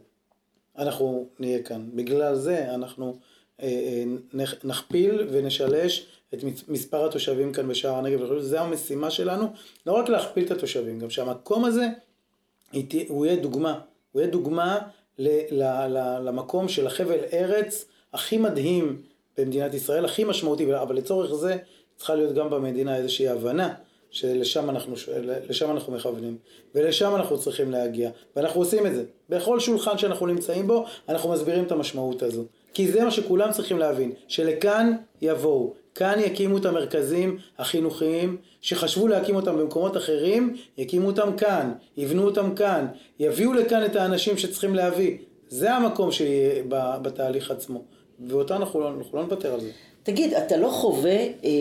אנחנו 0.78 1.28
נהיה 1.40 1.64
כאן. 1.64 1.90
בגלל 1.94 2.36
זה 2.36 2.74
אנחנו 2.74 3.20
אה, 3.62 4.04
אה, 4.40 4.44
נכפיל 4.64 5.28
ונשלש 5.32 6.08
את 6.34 6.44
מספר 6.68 7.06
התושבים 7.06 7.54
כאן 7.54 7.68
בשער 7.68 7.96
הנגב. 7.96 8.20
אני 8.20 8.28
חושב 8.28 8.42
שזו 8.42 8.58
המשימה 8.58 9.12
שלנו, 9.12 9.48
לא 9.86 9.92
רק 9.92 10.10
להכפיל 10.10 10.46
את 10.46 10.52
התושבים, 10.52 11.00
גם 11.00 11.10
שהמקום 11.10 11.66
הזה 11.66 11.88
הוא 13.08 13.26
יהיה 13.26 13.36
דוגמה. 13.36 13.80
הוא 14.12 14.22
יהיה 14.22 14.32
דוגמה 14.32 14.80
למקום 15.20 16.68
של 16.68 16.88
החבל 16.88 17.20
ארץ 17.34 17.86
הכי 18.14 18.38
מדהים 18.38 19.02
במדינת 19.38 19.74
ישראל, 19.74 20.06
הכי 20.06 20.24
משמעותי, 20.24 20.76
אבל 20.76 20.96
לצורך 20.96 21.34
זה 21.34 21.58
צריכה 21.96 22.16
להיות 22.16 22.36
גם 22.36 22.50
במדינה 22.50 22.98
איזושהי 22.98 23.28
הבנה 23.28 23.74
שלשם 24.12 24.70
אנחנו, 24.70 24.96
אנחנו 25.62 25.94
מכוונים, 25.94 26.38
ולשם 26.76 27.16
אנחנו 27.16 27.40
צריכים 27.40 27.72
להגיע, 27.72 28.10
ואנחנו 28.36 28.62
עושים 28.62 28.88
את 28.88 28.96
זה. 28.96 29.04
בכל 29.30 29.60
שולחן 29.60 29.98
שאנחנו 29.98 30.28
נמצאים 30.28 30.68
בו, 30.68 30.86
אנחנו 31.10 31.32
מסבירים 31.32 31.64
את 31.64 31.72
המשמעות 31.72 32.24
הזו. 32.24 32.44
כי 32.74 32.92
זה 32.92 33.04
מה 33.04 33.12
שכולם 33.12 33.52
צריכים 33.52 33.80
להבין, 33.80 34.12
שלכאן 34.28 34.96
יבואו, 35.22 35.74
כאן 35.96 36.20
יקימו 36.20 36.58
את 36.58 36.66
המרכזים 36.66 37.38
החינוכיים 37.60 38.38
שחשבו 38.62 39.08
להקים 39.08 39.36
אותם 39.36 39.58
במקומות 39.58 39.98
אחרים, 39.98 40.56
יקימו 40.78 41.08
אותם 41.08 41.38
כאן, 41.38 41.72
יבנו 41.98 42.24
אותם 42.24 42.56
כאן, 42.56 42.88
יביאו 43.20 43.54
לכאן 43.54 43.86
את 43.86 43.96
האנשים 43.96 44.38
שצריכים 44.38 44.76
להביא. 44.76 45.18
זה 45.50 45.74
המקום 45.74 46.12
שיהיה 46.12 46.64
בתהליך 47.02 47.52
עצמו, 47.52 47.82
ואותה 48.28 48.56
אנחנו 48.56 48.80
לא, 48.80 48.90
אנחנו 48.98 49.18
לא 49.18 49.24
נוותר 49.24 49.54
על 49.54 49.60
זה. 49.60 49.70
תגיד, 50.04 50.34
אתה 50.34 50.58
לא 50.58 50.70
חווה 50.70 51.18
אה, 51.18 51.52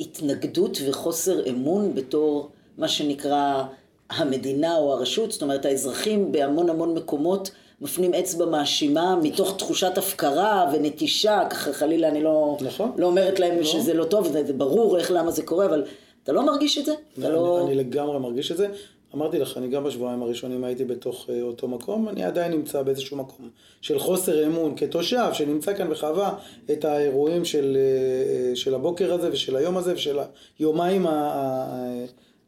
התנגדות 0.00 0.78
וחוסר 0.88 1.48
אמון 1.48 1.94
בתור 1.94 2.50
מה 2.78 2.88
שנקרא 2.88 3.64
המדינה 4.10 4.76
או 4.76 4.92
הרשות? 4.92 5.32
זאת 5.32 5.42
אומרת, 5.42 5.64
האזרחים 5.64 6.32
בהמון 6.32 6.70
המון 6.70 6.94
מקומות 6.94 7.50
מפנים 7.82 8.14
אצבע 8.14 8.46
מאשימה 8.46 9.16
מתוך 9.22 9.56
תחושת 9.56 9.98
הפקרה 9.98 10.70
ונטישה, 10.72 11.42
ככה 11.50 11.72
חלילה 11.72 12.08
אני 12.08 12.22
לא, 12.22 12.56
נכון. 12.60 12.92
לא 12.96 13.06
אומרת 13.06 13.40
להם 13.40 13.58
לא. 13.58 13.64
שזה 13.64 13.94
לא 13.94 14.04
טוב, 14.04 14.32
זה, 14.32 14.44
זה 14.44 14.52
ברור 14.52 14.98
איך 14.98 15.10
למה 15.10 15.30
זה 15.30 15.42
קורה, 15.42 15.66
אבל 15.66 15.84
אתה 16.22 16.32
לא 16.32 16.46
מרגיש 16.46 16.78
את 16.78 16.84
זה? 16.84 16.94
אני, 17.18 17.32
לא... 17.32 17.64
אני 17.66 17.74
לגמרי 17.74 18.18
מרגיש 18.18 18.52
את 18.52 18.56
זה. 18.56 18.68
אמרתי 19.14 19.38
לך, 19.38 19.58
אני 19.58 19.68
גם 19.68 19.84
בשבועיים 19.84 20.22
הראשונים 20.22 20.64
הייתי 20.64 20.84
בתוך 20.84 21.26
uh, 21.26 21.32
אותו 21.42 21.68
מקום, 21.68 22.08
אני 22.08 22.24
עדיין 22.24 22.52
נמצא 22.52 22.82
באיזשהו 22.82 23.16
מקום 23.16 23.48
של 23.80 23.98
חוסר 23.98 24.46
אמון 24.46 24.74
כתושב 24.76 25.28
שנמצא 25.32 25.74
כאן 25.74 25.92
וחווה 25.92 26.34
את 26.72 26.84
האירועים 26.84 27.44
של, 27.44 27.76
uh, 27.76 28.56
של 28.56 28.74
הבוקר 28.74 29.12
הזה 29.12 29.28
ושל 29.32 29.56
היום 29.56 29.76
הזה 29.76 29.94
ושל 29.94 30.18
היומיים 30.58 31.06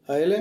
האלה, 0.07 0.37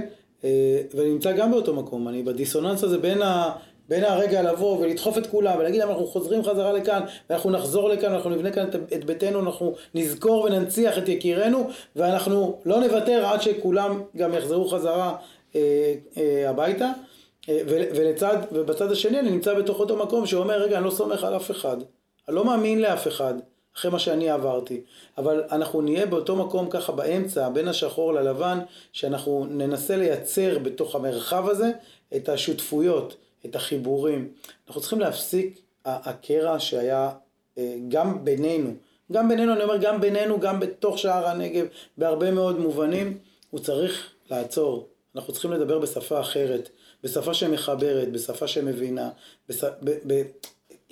ואני 0.95 1.11
נמצא 1.11 1.33
גם 1.33 1.51
באותו 1.51 1.75
מקום, 1.75 2.09
אני 2.09 2.23
בדיסוננס 2.23 2.85
הזה 2.85 2.99
בין 2.99 3.23
ה... 3.23 3.53
בין 3.89 4.05
הרגע 4.05 4.43
לבוא 4.43 4.81
ולדחוף 4.81 5.19
את 5.19 5.27
כולם 5.27 5.59
ולהגיד 5.59 5.81
להם 5.81 5.89
אנחנו 5.89 6.07
חוזרים 6.07 6.45
חזרה 6.45 6.73
לכאן 6.73 7.03
ואנחנו 7.31 7.51
נחזור 7.51 7.89
לכאן, 7.89 8.13
אנחנו 8.13 8.31
נבנה 8.31 8.51
כאן 8.51 8.69
את 8.95 9.05
ביתנו, 9.05 9.41
אנחנו 9.41 9.75
נזכור 9.95 10.45
וננציח 10.45 10.99
את 10.99 11.09
יקירנו 11.09 11.69
ואנחנו 11.97 12.59
לא 12.65 12.81
נוותר 12.81 13.27
עד 13.27 13.43
שכולם 13.43 14.03
גם 14.17 14.35
יחזרו 14.35 14.69
חזרה 14.69 15.17
אה, 15.57 15.95
אה, 16.17 16.51
הביתה. 16.51 16.91
אה, 17.49 17.61
ולצד, 17.67 18.37
ובצד 18.53 18.93
השני 18.93 19.21
אני 19.21 19.31
נמצא 19.31 19.55
בתוך 19.55 19.81
אותו 19.81 19.97
מקום 19.97 20.27
שאומר 20.27 20.63
רגע 20.63 20.77
אני 20.77 20.85
לא 20.85 20.91
סומך 20.91 21.25
על 21.25 21.37
אף 21.37 21.51
אחד, 21.51 21.77
אני 22.29 22.37
לא 22.37 22.45
מאמין 22.45 22.81
לאף 22.81 23.09
אחד 23.09 23.35
אחרי 23.77 23.91
מה 23.91 23.99
שאני 23.99 24.31
עברתי. 24.31 24.81
אבל 25.19 25.43
אנחנו 25.53 25.83
נהיה 25.83 26.07
באותו 26.07 26.37
מקום 26.37 26.71
ככה 26.71 26.93
באמצע, 26.93 27.49
בין 27.49 27.69
השחור 27.69 28.15
ללבן, 28.15 28.59
שאנחנו 28.93 29.47
ננסה 29.51 29.97
לייצר 29.97 30.59
בתוך 30.59 30.95
המרחב 30.95 31.49
הזה 31.49 31.71
את 32.17 32.29
השותפויות, 32.29 33.17
את 33.47 33.57
החיבורים. 33.57 34.29
אנחנו 34.69 34.81
צריכים 34.81 35.01
להפסיק 35.01 35.59
הקרע 35.85 36.61
שהיה 36.61 37.11
אה, 37.59 37.77
גם 37.89 38.25
בינינו, 38.25 38.71
גם 39.13 39.29
בינינו, 39.29 39.53
אני 39.53 39.63
אומר 39.63 39.77
גם 39.77 40.01
בינינו, 40.01 40.41
גם 40.41 40.61
בתוך 40.61 40.99
שער 40.99 41.27
הנגב, 41.27 41.67
בהרבה 41.99 42.31
מאוד 42.31 42.59
מובנים, 42.59 43.19
הוא 43.51 43.61
צריך 43.61 44.11
לעצור. 44.31 44.89
אנחנו 45.17 45.33
צריכים 45.33 45.53
לדבר 45.53 45.79
בשפה 45.79 46.21
אחרת, 46.21 46.69
בשפה 47.03 47.35
שמחברת, 47.35 48.13
בשפה 48.13 48.47
שמבינה. 48.47 49.11
בש... 49.49 49.65
ב... 49.65 49.91
ב... 50.07 50.23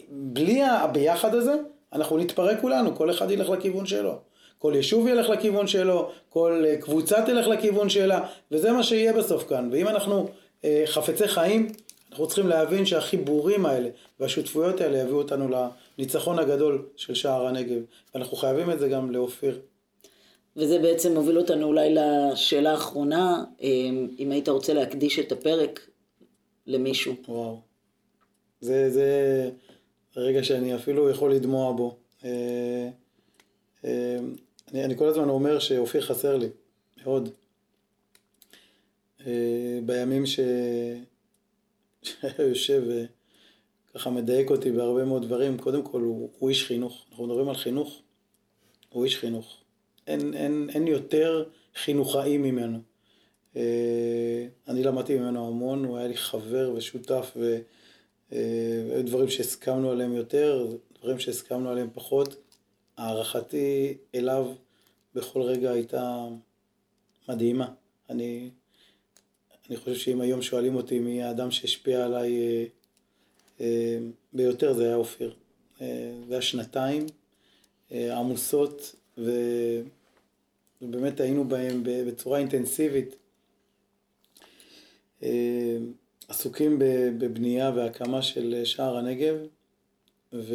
בלי 0.08 0.62
הביחד 0.62 1.34
הזה, 1.34 1.54
אנחנו 1.92 2.18
נתפרק 2.18 2.60
כולנו, 2.60 2.96
כל 2.96 3.10
אחד 3.10 3.30
ילך 3.30 3.48
לכיוון 3.48 3.86
שלו. 3.86 4.18
כל 4.58 4.72
יישוב 4.76 5.08
ילך 5.08 5.28
לכיוון 5.28 5.66
שלו, 5.66 6.10
כל 6.28 6.64
אה, 6.66 6.76
קבוצה 6.76 7.22
תלך 7.26 7.46
לכיוון 7.46 7.88
שלה, 7.88 8.20
וזה 8.50 8.72
מה 8.72 8.82
שיהיה 8.82 9.12
בסוף 9.12 9.48
כאן. 9.48 9.68
ואם 9.72 9.88
אנחנו 9.88 10.28
אה, 10.64 10.82
חפצי 10.86 11.28
חיים, 11.28 11.68
אנחנו 12.12 12.26
צריכים 12.26 12.48
להבין 12.48 12.86
שהחיבורים 12.86 13.66
האלה 13.66 13.88
והשותפויות 14.20 14.80
האלה 14.80 14.98
יביאו 14.98 15.18
אותנו 15.18 15.48
לניצחון 15.98 16.38
הגדול 16.38 16.86
של 16.96 17.14
שער 17.14 17.46
הנגב, 17.46 17.82
ואנחנו 18.14 18.36
חייבים 18.36 18.70
את 18.70 18.78
זה 18.78 18.88
גם 18.88 19.10
לאופיר. 19.10 19.60
וזה 20.56 20.78
בעצם 20.78 21.14
מוביל 21.14 21.38
אותנו 21.38 21.66
אולי 21.66 21.94
לשאלה 21.94 22.70
האחרונה, 22.70 23.44
אמ, 23.60 24.08
אם 24.18 24.30
היית 24.30 24.48
רוצה 24.48 24.74
להקדיש 24.74 25.18
את 25.18 25.32
הפרק 25.32 25.80
למישהו. 26.66 27.14
וואו. 27.28 27.60
זה, 28.60 28.90
זה 28.90 29.50
רגע 30.16 30.44
שאני 30.44 30.74
אפילו 30.74 31.10
יכול 31.10 31.34
לדמוע 31.34 31.72
בו. 31.72 31.96
אה, 32.24 32.88
אה, 33.84 34.18
אני, 34.72 34.84
אני 34.84 34.96
כל 34.96 35.08
הזמן 35.08 35.28
אומר 35.28 35.58
שאופיר 35.58 36.00
חסר 36.00 36.36
לי, 36.36 36.48
מאוד. 37.04 37.28
אה, 39.26 39.78
בימים 39.86 40.26
ש... 40.26 40.40
שהיה 42.02 42.34
יושב 42.38 42.82
וככה 43.94 44.10
מדייק 44.10 44.50
אותי 44.50 44.72
בהרבה 44.72 45.04
מאוד 45.04 45.24
דברים, 45.24 45.58
קודם 45.58 45.82
כל 45.82 46.00
הוא, 46.00 46.30
הוא 46.38 46.50
איש 46.50 46.66
חינוך. 46.66 47.04
אנחנו 47.10 47.26
מדברים 47.26 47.48
על 47.48 47.54
חינוך, 47.54 48.02
הוא 48.88 49.04
איש 49.04 49.18
חינוך. 49.18 49.56
אין, 50.06 50.34
אין, 50.34 50.70
אין 50.74 50.86
יותר 50.86 51.44
חינוכאי 51.74 52.38
ממנו. 52.38 52.78
אה, 53.56 54.46
אני 54.68 54.82
למדתי 54.82 55.18
ממנו 55.18 55.48
המון, 55.48 55.84
הוא 55.84 55.98
היה 55.98 56.08
לי 56.08 56.16
חבר 56.16 56.72
ושותף, 56.76 57.36
והיו 57.36 58.96
אה, 58.96 59.02
דברים 59.02 59.28
שהסכמנו 59.28 59.90
עליהם 59.90 60.12
יותר, 60.12 60.66
דברים 61.00 61.18
שהסכמנו 61.18 61.70
עליהם 61.70 61.88
פחות. 61.92 62.36
הערכתי 62.96 63.96
אליו 64.14 64.46
בכל 65.14 65.42
רגע 65.42 65.70
הייתה 65.70 66.28
מדהימה. 67.28 67.68
אני, 68.10 68.50
אני 69.72 69.80
חושב 69.80 69.94
שאם 69.94 70.20
היום 70.20 70.42
שואלים 70.42 70.74
אותי 70.74 70.98
מי 70.98 71.22
האדם 71.22 71.50
שהשפיע 71.50 72.04
עליי 72.04 72.38
אה, 72.38 72.64
אה, 73.60 73.98
ביותר, 74.32 74.72
זה 74.72 74.84
היה 74.84 74.94
אופיר. 74.94 75.34
אה, 75.80 76.12
זה 76.28 76.34
היה 76.34 76.42
שנתיים 76.42 77.06
עמוסות, 77.90 78.94
ו... 79.18 79.30
ובאמת 80.82 81.20
היינו 81.20 81.48
בהם 81.48 81.82
בצורה 81.84 82.38
אינטנסיבית. 82.38 83.16
עסוקים 86.28 86.78
בבנייה 87.18 87.72
והקמה 87.74 88.22
של 88.22 88.64
שער 88.64 88.96
הנגב, 88.96 89.36
ו... 90.32 90.54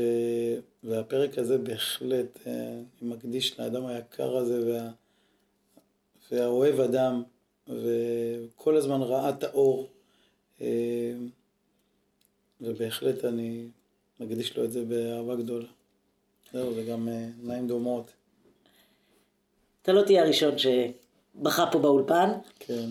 והפרק 0.84 1.38
הזה 1.38 1.58
בהחלט, 1.58 2.40
אני 2.46 2.86
מקדיש 3.02 3.60
לאדם 3.60 3.86
היקר 3.86 4.38
הזה 4.38 4.72
וה... 4.72 4.90
והאוהב 6.32 6.80
אדם. 6.80 7.24
וכל 7.70 8.78
הזמן 8.78 9.02
ראה 9.02 9.30
את 9.30 9.44
האור, 9.44 9.88
אה, 10.62 11.14
ובהחלט 12.62 13.26
אני 13.26 13.68
מקדיש 14.20 14.58
לו 14.58 14.66
את 14.66 14.72
זה 14.72 14.84
באהבה 14.86 15.36
גדולה. 15.36 15.68
זהו, 16.54 16.74
זה 16.74 16.84
גם 16.84 17.08
אה, 17.10 17.28
עיניים 17.42 17.68
דומות. 17.68 18.12
אתה 19.82 19.92
לא 19.92 20.02
תהיה 20.02 20.24
הראשון 20.24 20.54
שבכה 20.58 21.66
פה 21.72 21.80
באולפן. 21.80 22.30
כן. 22.60 22.90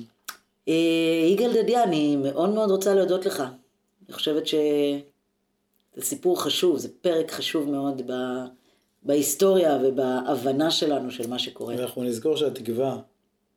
אה, 0.68 1.26
יגאל 1.32 1.62
דדיה, 1.62 1.84
אני 1.84 2.16
מאוד 2.16 2.50
מאוד 2.50 2.70
רוצה 2.70 2.94
להודות 2.94 3.26
לך. 3.26 3.42
אני 4.06 4.14
חושבת 4.14 4.46
זה 5.96 6.02
סיפור 6.02 6.42
חשוב, 6.42 6.78
זה 6.78 6.88
פרק 7.00 7.30
חשוב 7.30 7.70
מאוד 7.70 8.10
ב... 8.10 8.12
בהיסטוריה 9.02 9.78
ובהבנה 9.84 10.70
שלנו 10.70 11.10
של 11.10 11.30
מה 11.30 11.38
שקורה. 11.38 11.74
ואנחנו 11.76 12.04
נזכור 12.04 12.36
שהתקווה 12.36 12.98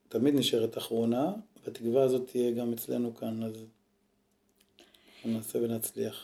תמיד 0.10 0.36
נשארת 0.36 0.78
אחרונה, 0.78 1.32
והתקווה 1.66 2.04
הזאת 2.04 2.30
תהיה 2.32 2.52
גם 2.52 2.74
אצלנו 2.74 3.16
כאן, 3.16 3.44
אז 3.44 3.54
נעשה 5.26 5.60
ונצליח. 5.60 6.16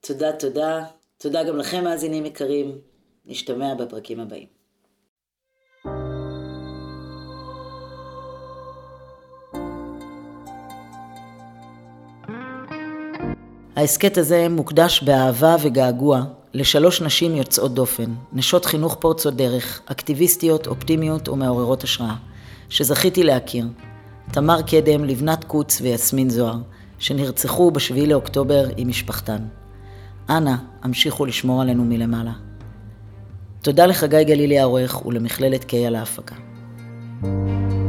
תודה, 0.00 0.32
תודה. 0.32 0.84
תודה 1.18 1.44
גם 1.44 1.56
לכם, 1.56 1.84
מאזינים 1.84 2.26
יקרים. 2.26 2.78
נשתמע 3.26 3.74
בפרקים 3.74 4.20
הבאים. 4.20 4.46
ההסכת 13.76 14.18
הזה 14.18 14.48
מוקדש 14.48 15.02
באהבה 15.02 15.56
וגעגוע 15.62 16.24
לשלוש 16.54 17.02
נשים 17.02 17.36
יוצאות 17.36 17.74
דופן, 17.74 18.14
נשות 18.32 18.64
חינוך 18.64 18.96
פורצות 19.00 19.34
דרך, 19.34 19.82
אקטיביסטיות, 19.86 20.66
אופטימיות 20.66 21.28
ומעוררות 21.28 21.84
השראה, 21.84 22.14
שזכיתי 22.68 23.22
להכיר. 23.22 23.66
תמר 24.32 24.62
קדם, 24.62 25.04
לבנת 25.04 25.44
קוץ 25.44 25.80
ויסמין 25.80 26.30
זוהר, 26.30 26.58
שנרצחו 26.98 27.70
ב-7 27.70 28.06
לאוקטובר 28.06 28.66
עם 28.76 28.88
משפחתן. 28.88 29.42
אנא, 30.30 30.54
המשיכו 30.82 31.26
לשמור 31.26 31.62
עלינו 31.62 31.84
מלמעלה. 31.84 32.32
תודה 33.62 33.86
לחגי 33.86 34.24
גלילי 34.24 34.58
העורך 34.58 35.06
ולמכללת 35.06 35.64
קיי 35.64 35.86
על 35.86 35.96
ההפקה. 35.96 36.34
thank 37.20 37.72
you 37.72 37.87